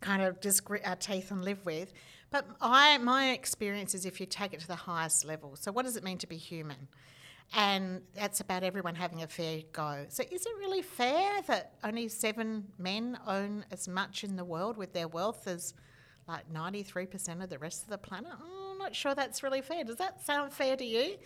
kind 0.00 0.22
of 0.22 0.40
just 0.40 0.64
grit 0.64 0.82
our 0.86 0.96
teeth 0.96 1.30
and 1.30 1.44
live 1.44 1.64
with. 1.64 1.92
But 2.30 2.46
I, 2.60 2.98
my 2.98 3.30
experience 3.30 3.94
is 3.94 4.04
if 4.04 4.20
you 4.20 4.26
take 4.26 4.52
it 4.52 4.60
to 4.60 4.66
the 4.66 4.76
highest 4.76 5.24
level. 5.24 5.56
So, 5.56 5.72
what 5.72 5.84
does 5.84 5.96
it 5.96 6.04
mean 6.04 6.18
to 6.18 6.26
be 6.26 6.36
human? 6.36 6.88
And 7.54 8.02
that's 8.14 8.40
about 8.40 8.62
everyone 8.62 8.94
having 8.94 9.22
a 9.22 9.26
fair 9.26 9.62
go. 9.72 10.04
So, 10.08 10.22
is 10.30 10.44
it 10.44 10.52
really 10.58 10.82
fair 10.82 11.40
that 11.46 11.74
only 11.82 12.08
seven 12.08 12.66
men 12.78 13.18
own 13.26 13.64
as 13.70 13.88
much 13.88 14.22
in 14.22 14.36
the 14.36 14.44
world 14.44 14.76
with 14.76 14.92
their 14.92 15.08
wealth 15.08 15.46
as 15.46 15.72
like 16.26 16.52
93% 16.52 17.42
of 17.42 17.48
the 17.48 17.58
rest 17.58 17.84
of 17.84 17.90
the 17.90 17.98
planet? 17.98 18.32
I'm 18.32 18.78
not 18.78 18.94
sure 18.94 19.14
that's 19.14 19.42
really 19.42 19.62
fair. 19.62 19.84
Does 19.84 19.96
that 19.96 20.24
sound 20.24 20.52
fair 20.52 20.76
to 20.76 20.84
you? 20.84 21.16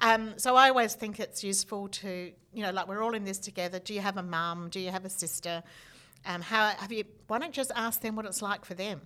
Um, 0.00 0.38
so, 0.38 0.56
I 0.56 0.70
always 0.70 0.94
think 0.94 1.20
it's 1.20 1.44
useful 1.44 1.88
to, 1.88 2.32
you 2.54 2.62
know, 2.62 2.70
like 2.70 2.88
we're 2.88 3.02
all 3.02 3.14
in 3.14 3.24
this 3.24 3.38
together. 3.38 3.78
Do 3.78 3.92
you 3.92 4.00
have 4.00 4.16
a 4.16 4.22
mum? 4.22 4.68
Do 4.70 4.80
you 4.80 4.90
have 4.90 5.04
a 5.04 5.10
sister? 5.10 5.62
Um, 6.24 6.40
how 6.40 6.68
have 6.78 6.92
you? 6.92 7.04
Why 7.26 7.38
don't 7.38 7.48
you 7.48 7.52
just 7.52 7.72
ask 7.76 8.00
them 8.00 8.16
what 8.16 8.24
it's 8.24 8.40
like 8.40 8.64
for 8.64 8.74
them? 8.74 9.02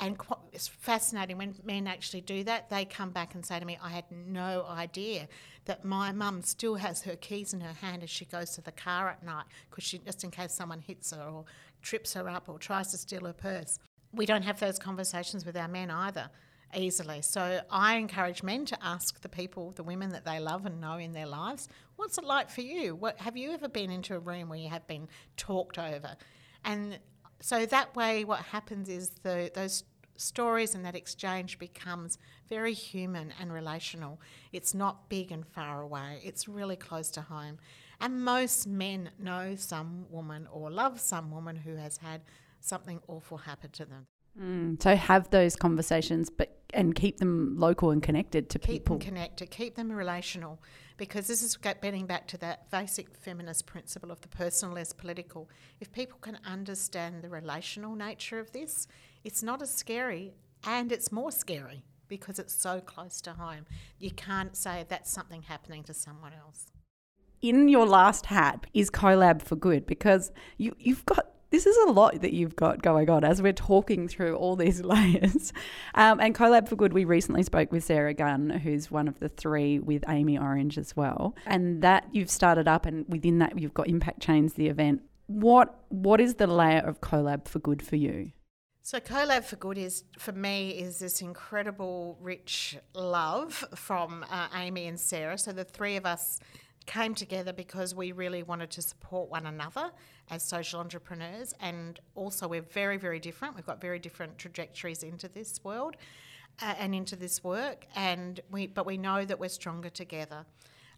And 0.00 0.16
it's 0.52 0.66
fascinating 0.66 1.36
when 1.36 1.54
men 1.62 1.86
actually 1.86 2.22
do 2.22 2.42
that. 2.44 2.70
They 2.70 2.86
come 2.86 3.10
back 3.10 3.34
and 3.34 3.44
say 3.44 3.60
to 3.60 3.66
me, 3.66 3.78
I 3.82 3.90
had 3.90 4.04
no 4.10 4.64
idea 4.66 5.28
that 5.66 5.84
my 5.84 6.10
mum 6.10 6.40
still 6.40 6.76
has 6.76 7.02
her 7.02 7.16
keys 7.16 7.52
in 7.52 7.60
her 7.60 7.74
hand 7.74 8.02
as 8.02 8.08
she 8.08 8.24
goes 8.24 8.52
to 8.52 8.62
the 8.62 8.72
car 8.72 9.10
at 9.10 9.22
night, 9.22 9.44
because 9.68 9.84
she 9.84 9.98
just 9.98 10.24
in 10.24 10.30
case 10.30 10.52
someone 10.52 10.80
hits 10.80 11.12
her 11.12 11.22
or 11.22 11.44
trips 11.82 12.14
her 12.14 12.28
up 12.28 12.48
or 12.48 12.58
tries 12.58 12.90
to 12.92 12.98
steal 12.98 13.26
her 13.26 13.34
purse. 13.34 13.78
We 14.12 14.24
don't 14.24 14.42
have 14.42 14.58
those 14.58 14.78
conversations 14.78 15.44
with 15.44 15.56
our 15.56 15.68
men 15.68 15.90
either 15.90 16.30
easily. 16.74 17.20
So 17.20 17.60
I 17.70 17.96
encourage 17.96 18.42
men 18.42 18.64
to 18.66 18.78
ask 18.84 19.20
the 19.20 19.28
people, 19.28 19.72
the 19.72 19.82
women 19.82 20.10
that 20.10 20.24
they 20.24 20.40
love 20.40 20.66
and 20.66 20.80
know 20.80 20.96
in 20.96 21.12
their 21.12 21.26
lives, 21.26 21.68
what's 21.96 22.16
it 22.16 22.24
like 22.24 22.48
for 22.48 22.62
you? 22.62 22.94
What 22.94 23.18
have 23.20 23.36
you 23.36 23.50
ever 23.52 23.68
been 23.68 23.90
into 23.90 24.14
a 24.14 24.18
room 24.18 24.48
where 24.48 24.58
you 24.58 24.70
have 24.70 24.86
been 24.86 25.08
talked 25.36 25.78
over? 25.78 26.16
And 26.64 26.98
so 27.40 27.66
that 27.66 27.94
way, 27.96 28.24
what 28.24 28.40
happens 28.40 28.88
is 28.88 29.10
the 29.22 29.50
those 29.54 29.84
stories 30.20 30.74
and 30.74 30.84
that 30.84 30.94
exchange 30.94 31.58
becomes 31.58 32.18
very 32.48 32.72
human 32.72 33.32
and 33.40 33.52
relational. 33.52 34.20
It's 34.52 34.74
not 34.74 35.08
big 35.08 35.32
and 35.32 35.46
far 35.46 35.82
away, 35.82 36.20
it's 36.22 36.48
really 36.48 36.76
close 36.76 37.10
to 37.12 37.22
home. 37.22 37.58
And 38.00 38.24
most 38.24 38.66
men 38.66 39.10
know 39.18 39.56
some 39.56 40.06
woman 40.10 40.48
or 40.50 40.70
love 40.70 41.00
some 41.00 41.30
woman 41.30 41.56
who 41.56 41.76
has 41.76 41.98
had 41.98 42.22
something 42.60 43.00
awful 43.08 43.38
happen 43.38 43.70
to 43.72 43.84
them. 43.84 44.06
Mm, 44.40 44.80
so 44.82 44.94
have 44.94 45.28
those 45.30 45.56
conversations, 45.56 46.30
but 46.30 46.56
and 46.72 46.94
keep 46.94 47.18
them 47.18 47.56
local 47.58 47.90
and 47.90 48.00
connected 48.00 48.48
to 48.50 48.58
keep 48.58 48.68
people. 48.68 48.96
Keep 48.96 49.06
them 49.06 49.14
connected, 49.14 49.50
keep 49.50 49.74
them 49.74 49.90
relational, 49.90 50.62
because 50.96 51.26
this 51.26 51.42
is 51.42 51.56
getting 51.56 52.06
back 52.06 52.28
to 52.28 52.38
that 52.38 52.70
basic 52.70 53.14
feminist 53.16 53.66
principle 53.66 54.10
of 54.10 54.20
the 54.20 54.28
personal 54.28 54.78
as 54.78 54.92
political. 54.92 55.50
If 55.80 55.92
people 55.92 56.18
can 56.20 56.38
understand 56.46 57.22
the 57.22 57.28
relational 57.28 57.96
nature 57.96 58.38
of 58.38 58.52
this, 58.52 58.86
it's 59.24 59.42
not 59.42 59.62
as 59.62 59.72
scary 59.72 60.34
and 60.66 60.92
it's 60.92 61.12
more 61.12 61.32
scary 61.32 61.84
because 62.08 62.38
it's 62.38 62.54
so 62.54 62.80
close 62.80 63.20
to 63.22 63.32
home. 63.32 63.66
You 63.98 64.10
can't 64.10 64.56
say 64.56 64.84
that's 64.88 65.10
something 65.10 65.42
happening 65.42 65.84
to 65.84 65.94
someone 65.94 66.32
else. 66.32 66.66
In 67.40 67.68
your 67.68 67.86
last 67.86 68.26
hat 68.26 68.66
is 68.74 68.90
CoLab 68.90 69.40
for 69.40 69.56
Good 69.56 69.86
because 69.86 70.30
you, 70.58 70.74
you've 70.78 71.06
got 71.06 71.26
this 71.50 71.66
is 71.66 71.76
a 71.88 71.90
lot 71.90 72.20
that 72.20 72.32
you've 72.32 72.54
got 72.54 72.80
going 72.80 73.10
on 73.10 73.24
as 73.24 73.42
we're 73.42 73.52
talking 73.52 74.06
through 74.06 74.36
all 74.36 74.54
these 74.54 74.80
layers. 74.84 75.52
Um, 75.94 76.20
and 76.20 76.34
CoLab 76.34 76.68
for 76.68 76.76
Good, 76.76 76.92
we 76.92 77.04
recently 77.04 77.42
spoke 77.42 77.72
with 77.72 77.82
Sarah 77.82 78.14
Gunn, 78.14 78.50
who's 78.50 78.90
one 78.90 79.08
of 79.08 79.18
the 79.18 79.28
three 79.28 79.80
with 79.80 80.04
Amy 80.08 80.38
Orange 80.38 80.78
as 80.78 80.96
well. 80.96 81.34
And 81.46 81.82
that 81.82 82.06
you've 82.12 82.30
started 82.30 82.68
up, 82.68 82.86
and 82.86 83.04
within 83.08 83.38
that, 83.40 83.58
you've 83.58 83.74
got 83.74 83.88
Impact 83.88 84.20
Chains, 84.20 84.54
the 84.54 84.68
event. 84.68 85.02
What 85.26 85.76
What 85.88 86.20
is 86.20 86.34
the 86.34 86.46
layer 86.46 86.80
of 86.80 87.00
CoLab 87.00 87.48
for 87.48 87.58
Good 87.58 87.82
for 87.82 87.96
you? 87.96 88.30
So 88.82 88.98
CoLab 88.98 89.44
for 89.44 89.56
Good 89.56 89.76
is 89.76 90.04
for 90.18 90.32
me 90.32 90.70
is 90.70 90.98
this 90.98 91.20
incredible 91.20 92.16
rich 92.18 92.78
love 92.94 93.52
from 93.74 94.24
uh, 94.30 94.48
Amy 94.56 94.86
and 94.86 94.98
Sarah. 94.98 95.36
So 95.36 95.52
the 95.52 95.64
three 95.64 95.96
of 95.96 96.06
us 96.06 96.40
came 96.86 97.14
together 97.14 97.52
because 97.52 97.94
we 97.94 98.12
really 98.12 98.42
wanted 98.42 98.70
to 98.70 98.82
support 98.82 99.30
one 99.30 99.44
another 99.44 99.90
as 100.30 100.42
social 100.42 100.80
entrepreneurs 100.80 101.54
and 101.60 102.00
also 102.14 102.48
we're 102.48 102.62
very 102.62 102.96
very 102.96 103.20
different. 103.20 103.54
We've 103.54 103.66
got 103.66 103.82
very 103.82 103.98
different 103.98 104.38
trajectories 104.38 105.02
into 105.02 105.28
this 105.28 105.62
world 105.62 105.96
uh, 106.62 106.74
and 106.78 106.94
into 106.94 107.16
this 107.16 107.44
work 107.44 107.86
and 107.94 108.40
we 108.50 108.66
but 108.66 108.86
we 108.86 108.96
know 108.96 109.26
that 109.26 109.38
we're 109.38 109.50
stronger 109.50 109.90
together. 109.90 110.46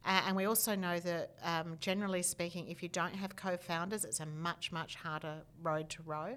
Uh, 0.05 0.21
and 0.27 0.37
we 0.37 0.47
also 0.47 0.75
know 0.75 0.99
that, 0.99 1.31
um, 1.45 1.77
generally 1.79 2.23
speaking, 2.23 2.67
if 2.69 2.83
you 2.83 2.89
don't 2.89 3.15
have 3.15 3.37
co 3.37 3.57
founders, 3.57 4.05
it's 4.05 4.19
a 4.19 4.27
much, 4.27 4.73
much 4.73 4.97
harder 4.97 5.43
road 5.63 5.89
to 5.91 6.03
row. 6.03 6.37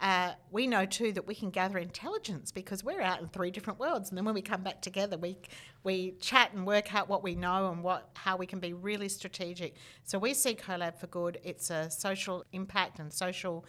Uh, 0.00 0.32
we 0.52 0.66
know 0.66 0.86
too 0.86 1.12
that 1.12 1.26
we 1.26 1.34
can 1.34 1.50
gather 1.50 1.76
intelligence 1.78 2.52
because 2.52 2.84
we're 2.84 3.00
out 3.00 3.20
in 3.20 3.26
three 3.28 3.50
different 3.50 3.80
worlds, 3.80 4.10
and 4.10 4.16
then 4.16 4.24
when 4.24 4.34
we 4.34 4.42
come 4.42 4.62
back 4.62 4.80
together, 4.80 5.16
we 5.18 5.38
we 5.82 6.12
chat 6.20 6.52
and 6.52 6.66
work 6.66 6.94
out 6.94 7.08
what 7.08 7.22
we 7.22 7.34
know 7.34 7.70
and 7.72 7.82
what 7.82 8.10
how 8.14 8.36
we 8.36 8.46
can 8.46 8.60
be 8.60 8.72
really 8.72 9.08
strategic. 9.08 9.74
So 10.04 10.18
we 10.18 10.34
see 10.34 10.54
CoLab 10.54 10.98
for 10.98 11.08
Good. 11.08 11.38
It's 11.42 11.70
a 11.70 11.90
social 11.90 12.44
impact 12.52 13.00
and 13.00 13.12
social 13.12 13.64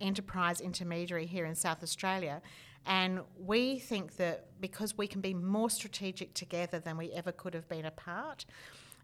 enterprise 0.00 0.60
intermediary 0.60 1.26
here 1.26 1.44
in 1.44 1.54
South 1.54 1.82
Australia. 1.82 2.40
And 2.86 3.20
we 3.38 3.78
think 3.78 4.16
that 4.16 4.46
because 4.60 4.96
we 4.96 5.06
can 5.06 5.20
be 5.20 5.32
more 5.32 5.70
strategic 5.70 6.34
together 6.34 6.78
than 6.78 6.98
we 6.98 7.12
ever 7.12 7.32
could 7.32 7.54
have 7.54 7.68
been 7.68 7.86
apart, 7.86 8.44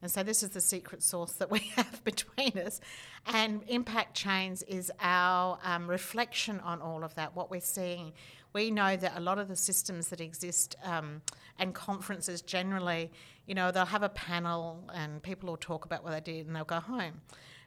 and 0.02 0.10
so 0.10 0.22
this 0.22 0.42
is 0.42 0.50
the 0.50 0.60
secret 0.60 1.02
sauce 1.02 1.32
that 1.34 1.50
we 1.50 1.58
have 1.76 2.02
between 2.04 2.56
us. 2.58 2.80
And 3.26 3.62
Impact 3.68 4.14
Chains 4.14 4.62
is 4.62 4.90
our 5.00 5.58
um, 5.62 5.88
reflection 5.88 6.60
on 6.60 6.80
all 6.80 7.04
of 7.04 7.14
that, 7.16 7.36
what 7.36 7.50
we're 7.50 7.60
seeing. 7.60 8.12
We 8.52 8.70
know 8.70 8.96
that 8.96 9.16
a 9.16 9.20
lot 9.20 9.38
of 9.38 9.48
the 9.48 9.56
systems 9.56 10.08
that 10.08 10.20
exist 10.20 10.76
um, 10.82 11.22
and 11.58 11.74
conferences 11.74 12.42
generally, 12.42 13.10
you 13.46 13.54
know, 13.54 13.70
they'll 13.70 13.84
have 13.84 14.02
a 14.02 14.08
panel 14.08 14.90
and 14.94 15.22
people 15.22 15.50
will 15.50 15.56
talk 15.56 15.84
about 15.84 16.02
what 16.02 16.12
they 16.12 16.20
did 16.20 16.46
and 16.46 16.56
they'll 16.56 16.64
go 16.64 16.80
home. 16.80 17.20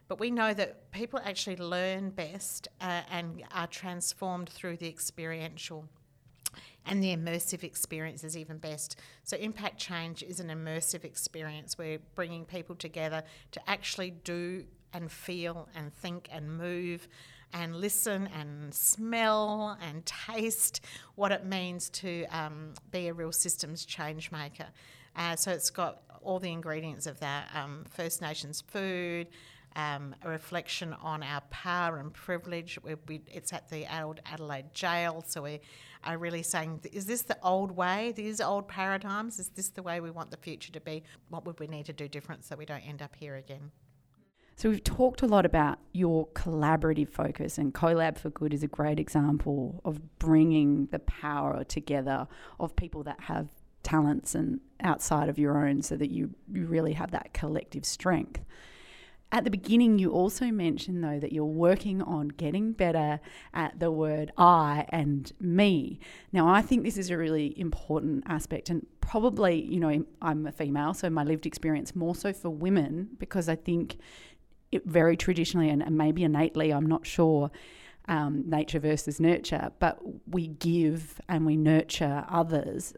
But 0.08 0.20
we 0.20 0.30
know 0.30 0.52
that 0.52 0.90
people 0.90 1.20
actually 1.24 1.56
learn 1.56 2.10
best 2.10 2.68
uh, 2.80 3.02
and 3.10 3.42
are 3.54 3.66
transformed 3.66 4.50
through 4.50 4.76
the 4.76 4.88
experiential 4.88 5.88
and 6.86 7.02
the 7.02 7.14
immersive 7.16 7.64
experience 7.64 8.24
is 8.24 8.36
even 8.36 8.58
best. 8.58 8.98
So, 9.24 9.36
impact 9.36 9.78
change 9.78 10.22
is 10.22 10.40
an 10.40 10.48
immersive 10.48 11.04
experience. 11.04 11.78
We're 11.78 11.98
bringing 12.14 12.44
people 12.44 12.74
together 12.74 13.22
to 13.52 13.70
actually 13.70 14.10
do 14.10 14.64
and 14.92 15.10
feel 15.10 15.68
and 15.74 15.92
think 15.92 16.28
and 16.32 16.56
move 16.56 17.08
and 17.52 17.76
listen 17.76 18.28
and 18.38 18.74
smell 18.74 19.78
and 19.80 20.04
taste 20.06 20.80
what 21.14 21.32
it 21.32 21.44
means 21.44 21.88
to 21.88 22.24
um, 22.26 22.74
be 22.90 23.08
a 23.08 23.12
real 23.12 23.32
systems 23.32 23.84
change 23.84 24.30
maker. 24.32 24.66
Uh, 25.16 25.36
so, 25.36 25.52
it's 25.52 25.70
got 25.70 26.02
all 26.22 26.38
the 26.38 26.50
ingredients 26.50 27.06
of 27.06 27.20
that 27.20 27.48
um, 27.54 27.84
First 27.90 28.20
Nations 28.20 28.62
food. 28.66 29.28
Um, 29.76 30.14
a 30.22 30.28
reflection 30.28 30.92
on 31.02 31.24
our 31.24 31.40
power 31.50 31.98
and 31.98 32.12
privilege. 32.12 32.78
We, 32.84 32.94
we, 33.08 33.22
it's 33.26 33.52
at 33.52 33.68
the 33.68 33.84
old 34.00 34.20
Adelaide 34.24 34.72
jail, 34.72 35.24
so 35.26 35.42
we 35.42 35.60
are 36.04 36.16
really 36.16 36.44
saying, 36.44 36.82
is 36.92 37.06
this 37.06 37.22
the 37.22 37.36
old 37.42 37.72
way, 37.72 38.12
these 38.14 38.40
old 38.40 38.68
paradigms? 38.68 39.40
Is 39.40 39.48
this 39.48 39.70
the 39.70 39.82
way 39.82 40.00
we 40.00 40.12
want 40.12 40.30
the 40.30 40.36
future 40.36 40.70
to 40.70 40.80
be? 40.80 41.02
What 41.28 41.44
would 41.44 41.58
we 41.58 41.66
need 41.66 41.86
to 41.86 41.92
do 41.92 42.06
different 42.06 42.44
so 42.44 42.54
we 42.54 42.64
don't 42.64 42.86
end 42.86 43.02
up 43.02 43.16
here 43.16 43.34
again? 43.34 43.72
So 44.54 44.70
we've 44.70 44.84
talked 44.84 45.22
a 45.22 45.26
lot 45.26 45.44
about 45.44 45.80
your 45.92 46.28
collaborative 46.28 47.08
focus, 47.08 47.58
and 47.58 47.74
CoLab 47.74 48.16
for 48.16 48.30
Good 48.30 48.54
is 48.54 48.62
a 48.62 48.68
great 48.68 49.00
example 49.00 49.80
of 49.84 50.20
bringing 50.20 50.86
the 50.92 51.00
power 51.00 51.64
together 51.64 52.28
of 52.60 52.76
people 52.76 53.02
that 53.02 53.18
have 53.18 53.48
talents 53.82 54.36
and 54.36 54.60
outside 54.84 55.28
of 55.28 55.36
your 55.36 55.66
own, 55.66 55.82
so 55.82 55.96
that 55.96 56.12
you, 56.12 56.30
you 56.52 56.66
really 56.66 56.92
have 56.92 57.10
that 57.10 57.34
collective 57.34 57.84
strength. 57.84 58.44
At 59.34 59.42
the 59.42 59.50
beginning, 59.50 59.98
you 59.98 60.12
also 60.12 60.46
mentioned, 60.52 61.02
though, 61.02 61.18
that 61.18 61.32
you're 61.32 61.44
working 61.44 62.00
on 62.00 62.28
getting 62.28 62.70
better 62.70 63.18
at 63.52 63.80
the 63.80 63.90
word 63.90 64.30
I 64.38 64.86
and 64.90 65.32
me. 65.40 65.98
Now, 66.32 66.46
I 66.46 66.62
think 66.62 66.84
this 66.84 66.96
is 66.96 67.10
a 67.10 67.18
really 67.18 67.52
important 67.58 68.22
aspect, 68.28 68.70
and 68.70 68.86
probably, 69.00 69.60
you 69.60 69.80
know, 69.80 70.04
I'm 70.22 70.46
a 70.46 70.52
female, 70.52 70.94
so 70.94 71.10
my 71.10 71.24
lived 71.24 71.46
experience 71.46 71.96
more 71.96 72.14
so 72.14 72.32
for 72.32 72.48
women, 72.48 73.08
because 73.18 73.48
I 73.48 73.56
think 73.56 73.96
it 74.70 74.86
very 74.86 75.16
traditionally 75.16 75.68
and, 75.68 75.82
and 75.82 75.98
maybe 75.98 76.22
innately, 76.22 76.72
I'm 76.72 76.86
not 76.86 77.04
sure. 77.04 77.50
Um, 78.06 78.44
nature 78.46 78.80
versus 78.80 79.18
nurture, 79.18 79.72
but 79.78 79.98
we 80.28 80.48
give 80.48 81.22
and 81.26 81.46
we 81.46 81.56
nurture 81.56 82.26
others 82.28 82.92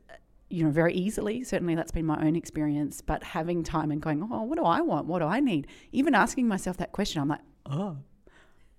you 0.48 0.64
know, 0.64 0.70
very 0.70 0.94
easily. 0.94 1.42
Certainly, 1.44 1.74
that's 1.74 1.92
been 1.92 2.06
my 2.06 2.24
own 2.24 2.36
experience. 2.36 3.00
But 3.00 3.22
having 3.22 3.62
time 3.62 3.90
and 3.90 4.00
going, 4.00 4.26
oh, 4.30 4.42
what 4.42 4.58
do 4.58 4.64
I 4.64 4.80
want? 4.80 5.06
What 5.06 5.20
do 5.20 5.26
I 5.26 5.40
need? 5.40 5.66
Even 5.92 6.14
asking 6.14 6.48
myself 6.48 6.76
that 6.78 6.92
question, 6.92 7.20
I'm 7.22 7.28
like, 7.28 7.40
oh, 7.66 7.98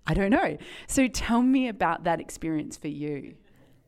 I 0.06 0.14
don't 0.14 0.32
know. 0.32 0.58
So 0.88 1.08
tell 1.08 1.42
me 1.42 1.68
about 1.68 2.06
that 2.06 2.22
experience 2.22 2.78
for 2.78 2.88
you. 2.88 3.36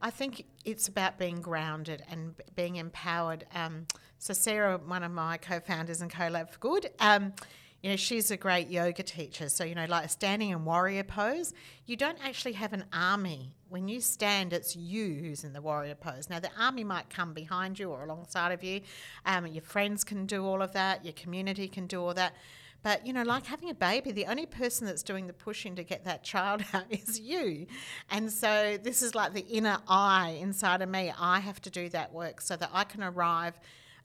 I 0.01 0.09
think 0.11 0.45
it's 0.65 0.87
about 0.87 1.17
being 1.17 1.41
grounded 1.41 2.03
and 2.09 2.33
being 2.55 2.77
empowered. 2.77 3.45
Um, 3.53 3.85
so 4.17 4.33
Sarah, 4.33 4.77
one 4.77 5.03
of 5.03 5.11
my 5.11 5.37
co-founders 5.37 6.01
and 6.01 6.11
CoLab 6.11 6.49
for 6.49 6.59
Good, 6.59 6.91
um, 6.99 7.33
you 7.81 7.89
know, 7.89 7.95
she's 7.95 8.29
a 8.29 8.37
great 8.37 8.69
yoga 8.69 9.03
teacher. 9.03 9.47
So, 9.47 9.63
you 9.63 9.73
know, 9.73 9.85
like 9.87 10.09
standing 10.09 10.49
in 10.49 10.65
warrior 10.65 11.03
pose, 11.03 11.53
you 11.85 11.95
don't 11.95 12.17
actually 12.23 12.53
have 12.53 12.73
an 12.73 12.85
army. 12.91 13.53
When 13.69 13.87
you 13.87 14.01
stand, 14.01 14.51
it's 14.51 14.75
you 14.75 15.13
who's 15.13 15.43
in 15.43 15.53
the 15.53 15.61
warrior 15.61 15.95
pose. 15.95 16.29
Now, 16.29 16.39
the 16.39 16.49
army 16.59 16.83
might 16.83 17.09
come 17.09 17.33
behind 17.33 17.79
you 17.79 17.89
or 17.89 18.03
alongside 18.03 18.51
of 18.51 18.63
you. 18.63 18.81
Um, 19.25 19.47
your 19.47 19.61
friends 19.61 20.03
can 20.03 20.25
do 20.25 20.45
all 20.45 20.61
of 20.61 20.73
that, 20.73 21.05
your 21.05 21.13
community 21.13 21.67
can 21.67 21.87
do 21.87 22.01
all 22.01 22.13
that. 22.15 22.35
But, 22.81 23.05
you 23.05 23.11
know, 23.11 23.23
like 23.23 23.45
having 23.45 23.69
a 23.69 23.73
baby, 23.73 24.11
the 24.11 24.25
only 24.25 24.45
person 24.45 24.87
that's 24.87 25.03
doing 25.03 25.27
the 25.27 25.33
pushing 25.33 25.75
to 25.75 25.83
get 25.83 26.05
that 26.05 26.23
child 26.23 26.63
out 26.73 26.85
is 26.89 27.19
you. 27.19 27.67
And 28.09 28.31
so 28.31 28.77
this 28.81 29.01
is 29.01 29.15
like 29.15 29.33
the 29.33 29.45
inner 29.47 29.79
I 29.87 30.37
inside 30.41 30.81
of 30.81 30.89
me. 30.89 31.13
I 31.17 31.39
have 31.39 31.61
to 31.61 31.69
do 31.69 31.89
that 31.89 32.13
work 32.13 32.41
so 32.41 32.55
that 32.55 32.69
I 32.73 32.83
can 32.85 33.03
arrive 33.03 33.59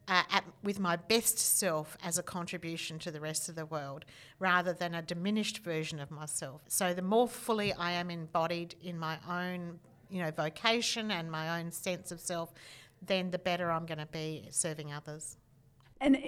uh, 0.09 0.23
at, 0.31 0.45
with 0.63 0.79
my 0.79 0.97
best 0.97 1.39
self 1.39 1.97
as 2.03 2.19
a 2.19 2.23
contribution 2.23 2.99
to 2.99 3.11
the 3.11 3.21
rest 3.21 3.49
of 3.49 3.55
the 3.55 3.67
world 3.67 4.05
rather 4.39 4.73
than 4.73 4.95
a 4.95 5.03
diminished 5.03 5.59
version 5.59 5.99
of 6.01 6.11
myself. 6.11 6.63
So 6.69 6.95
the 6.95 7.03
more 7.03 7.29
fully 7.29 7.73
I 7.73 7.93
am 7.93 8.11
embodied 8.11 8.75
in 8.83 8.99
my 8.99 9.19
own, 9.29 9.79
you 10.11 10.23
know, 10.23 10.31
vocation 10.31 11.11
and 11.11 11.31
my 11.31 11.61
own 11.61 11.71
sense 11.71 12.13
of 12.13 12.21
self, 12.21 12.53
then 13.01 13.31
the 13.31 13.39
better 13.39 13.71
I'm 13.71 13.87
going 13.87 13.99
to 13.99 14.07
be 14.07 14.47
serving 14.51 14.93
others. 14.93 15.37
And 16.01 16.19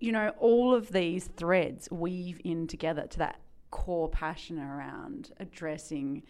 you 0.00 0.12
know, 0.12 0.32
all 0.38 0.74
of 0.74 0.92
these 0.92 1.28
threads 1.36 1.88
weave 1.90 2.40
in 2.44 2.66
together 2.66 3.06
to 3.08 3.18
that 3.18 3.40
core 3.70 4.08
passion 4.08 4.58
around 4.60 5.32
addressing 5.40 6.22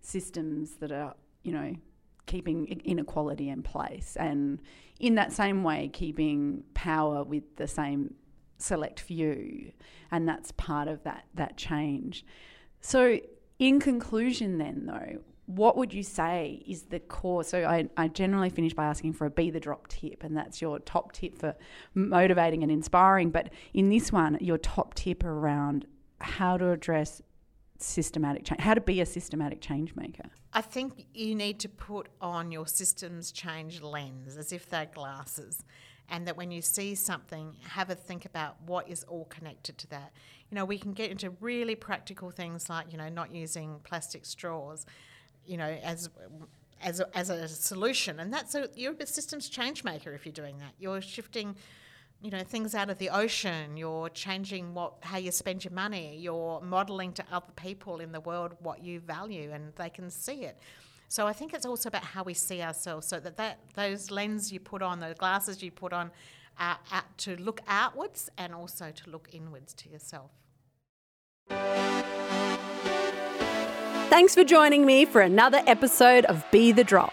systems 0.00 0.72
that 0.76 0.92
are, 0.92 1.14
you 1.42 1.52
know, 1.52 1.74
keeping 2.30 2.66
inequality 2.84 3.48
in 3.48 3.62
place 3.62 4.16
and 4.18 4.60
in 5.00 5.16
that 5.16 5.32
same 5.32 5.64
way 5.64 5.90
keeping 5.92 6.62
power 6.74 7.24
with 7.24 7.56
the 7.56 7.66
same 7.66 8.14
select 8.56 9.00
few 9.00 9.72
and 10.12 10.28
that's 10.28 10.52
part 10.52 10.86
of 10.86 11.02
that 11.02 11.24
that 11.34 11.56
change. 11.56 12.24
So 12.80 13.18
in 13.58 13.80
conclusion 13.80 14.58
then 14.58 14.86
though 14.86 15.20
what 15.46 15.76
would 15.76 15.92
you 15.92 16.04
say 16.04 16.62
is 16.64 16.82
the 16.84 17.00
core? 17.00 17.42
So 17.42 17.64
I, 17.64 17.88
I 17.96 18.06
generally 18.06 18.50
finish 18.50 18.72
by 18.72 18.84
asking 18.84 19.14
for 19.14 19.26
a 19.26 19.30
be 19.30 19.50
the 19.50 19.58
drop 19.58 19.88
tip 19.88 20.22
and 20.22 20.36
that's 20.36 20.62
your 20.62 20.78
top 20.78 21.10
tip 21.10 21.36
for 21.36 21.56
motivating 21.94 22.62
and 22.62 22.70
inspiring 22.70 23.30
but 23.30 23.50
in 23.74 23.88
this 23.88 24.12
one 24.12 24.38
your 24.40 24.58
top 24.58 24.94
tip 24.94 25.24
around 25.24 25.86
how 26.20 26.56
to 26.56 26.70
address 26.70 27.20
systematic 27.82 28.44
change, 28.44 28.60
how 28.60 28.74
to 28.74 28.80
be 28.80 29.00
a 29.00 29.06
systematic 29.06 29.60
change 29.60 29.94
maker? 29.94 30.28
I 30.52 30.60
think 30.60 31.06
you 31.14 31.34
need 31.34 31.60
to 31.60 31.68
put 31.68 32.08
on 32.20 32.52
your 32.52 32.66
systems 32.66 33.32
change 33.32 33.82
lens 33.82 34.36
as 34.36 34.52
if 34.52 34.68
they're 34.68 34.86
glasses. 34.86 35.62
And 36.12 36.26
that 36.26 36.36
when 36.36 36.50
you 36.50 36.60
see 36.60 36.96
something, 36.96 37.54
have 37.68 37.88
a 37.88 37.94
think 37.94 38.24
about 38.24 38.56
what 38.66 38.88
is 38.88 39.04
all 39.04 39.26
connected 39.26 39.78
to 39.78 39.86
that. 39.90 40.12
You 40.50 40.56
know, 40.56 40.64
we 40.64 40.76
can 40.76 40.92
get 40.92 41.10
into 41.10 41.30
really 41.40 41.76
practical 41.76 42.32
things 42.32 42.68
like, 42.68 42.90
you 42.90 42.98
know, 42.98 43.08
not 43.08 43.32
using 43.32 43.78
plastic 43.84 44.26
straws, 44.26 44.86
you 45.46 45.56
know, 45.56 45.78
as 45.84 46.10
as 46.82 46.98
a, 46.98 47.16
as 47.16 47.30
a 47.30 47.48
solution. 47.48 48.18
And 48.18 48.32
that's 48.32 48.56
a 48.56 48.68
you're 48.74 48.94
a 48.98 49.06
systems 49.06 49.48
change 49.48 49.84
maker 49.84 50.12
if 50.12 50.26
you're 50.26 50.32
doing 50.32 50.58
that. 50.58 50.72
You're 50.80 51.00
shifting 51.00 51.54
you 52.22 52.30
know 52.30 52.42
things 52.42 52.74
out 52.74 52.90
of 52.90 52.98
the 52.98 53.08
ocean 53.10 53.76
you're 53.76 54.08
changing 54.10 54.74
what 54.74 54.94
how 55.00 55.16
you 55.16 55.30
spend 55.30 55.64
your 55.64 55.72
money 55.72 56.16
you're 56.18 56.60
modeling 56.60 57.12
to 57.12 57.24
other 57.32 57.52
people 57.56 58.00
in 58.00 58.12
the 58.12 58.20
world 58.20 58.52
what 58.60 58.82
you 58.84 59.00
value 59.00 59.50
and 59.52 59.72
they 59.76 59.88
can 59.88 60.10
see 60.10 60.44
it 60.44 60.58
so 61.08 61.26
i 61.26 61.32
think 61.32 61.54
it's 61.54 61.66
also 61.66 61.88
about 61.88 62.04
how 62.04 62.22
we 62.22 62.34
see 62.34 62.60
ourselves 62.62 63.06
so 63.06 63.18
that, 63.18 63.36
that 63.36 63.58
those 63.74 64.10
lenses 64.10 64.52
you 64.52 64.60
put 64.60 64.82
on 64.82 65.00
the 65.00 65.14
glasses 65.18 65.62
you 65.62 65.70
put 65.70 65.92
on 65.92 66.10
are 66.58 66.78
to 67.16 67.36
look 67.36 67.62
outwards 67.68 68.28
and 68.36 68.54
also 68.54 68.90
to 68.90 69.08
look 69.08 69.28
inwards 69.32 69.72
to 69.72 69.88
yourself 69.88 70.30
Thanks 74.10 74.34
for 74.34 74.44
joining 74.44 74.84
me 74.84 75.04
for 75.04 75.20
another 75.20 75.62
episode 75.66 76.24
of 76.26 76.44
Be 76.50 76.72
the 76.72 76.84
Drop. 76.84 77.12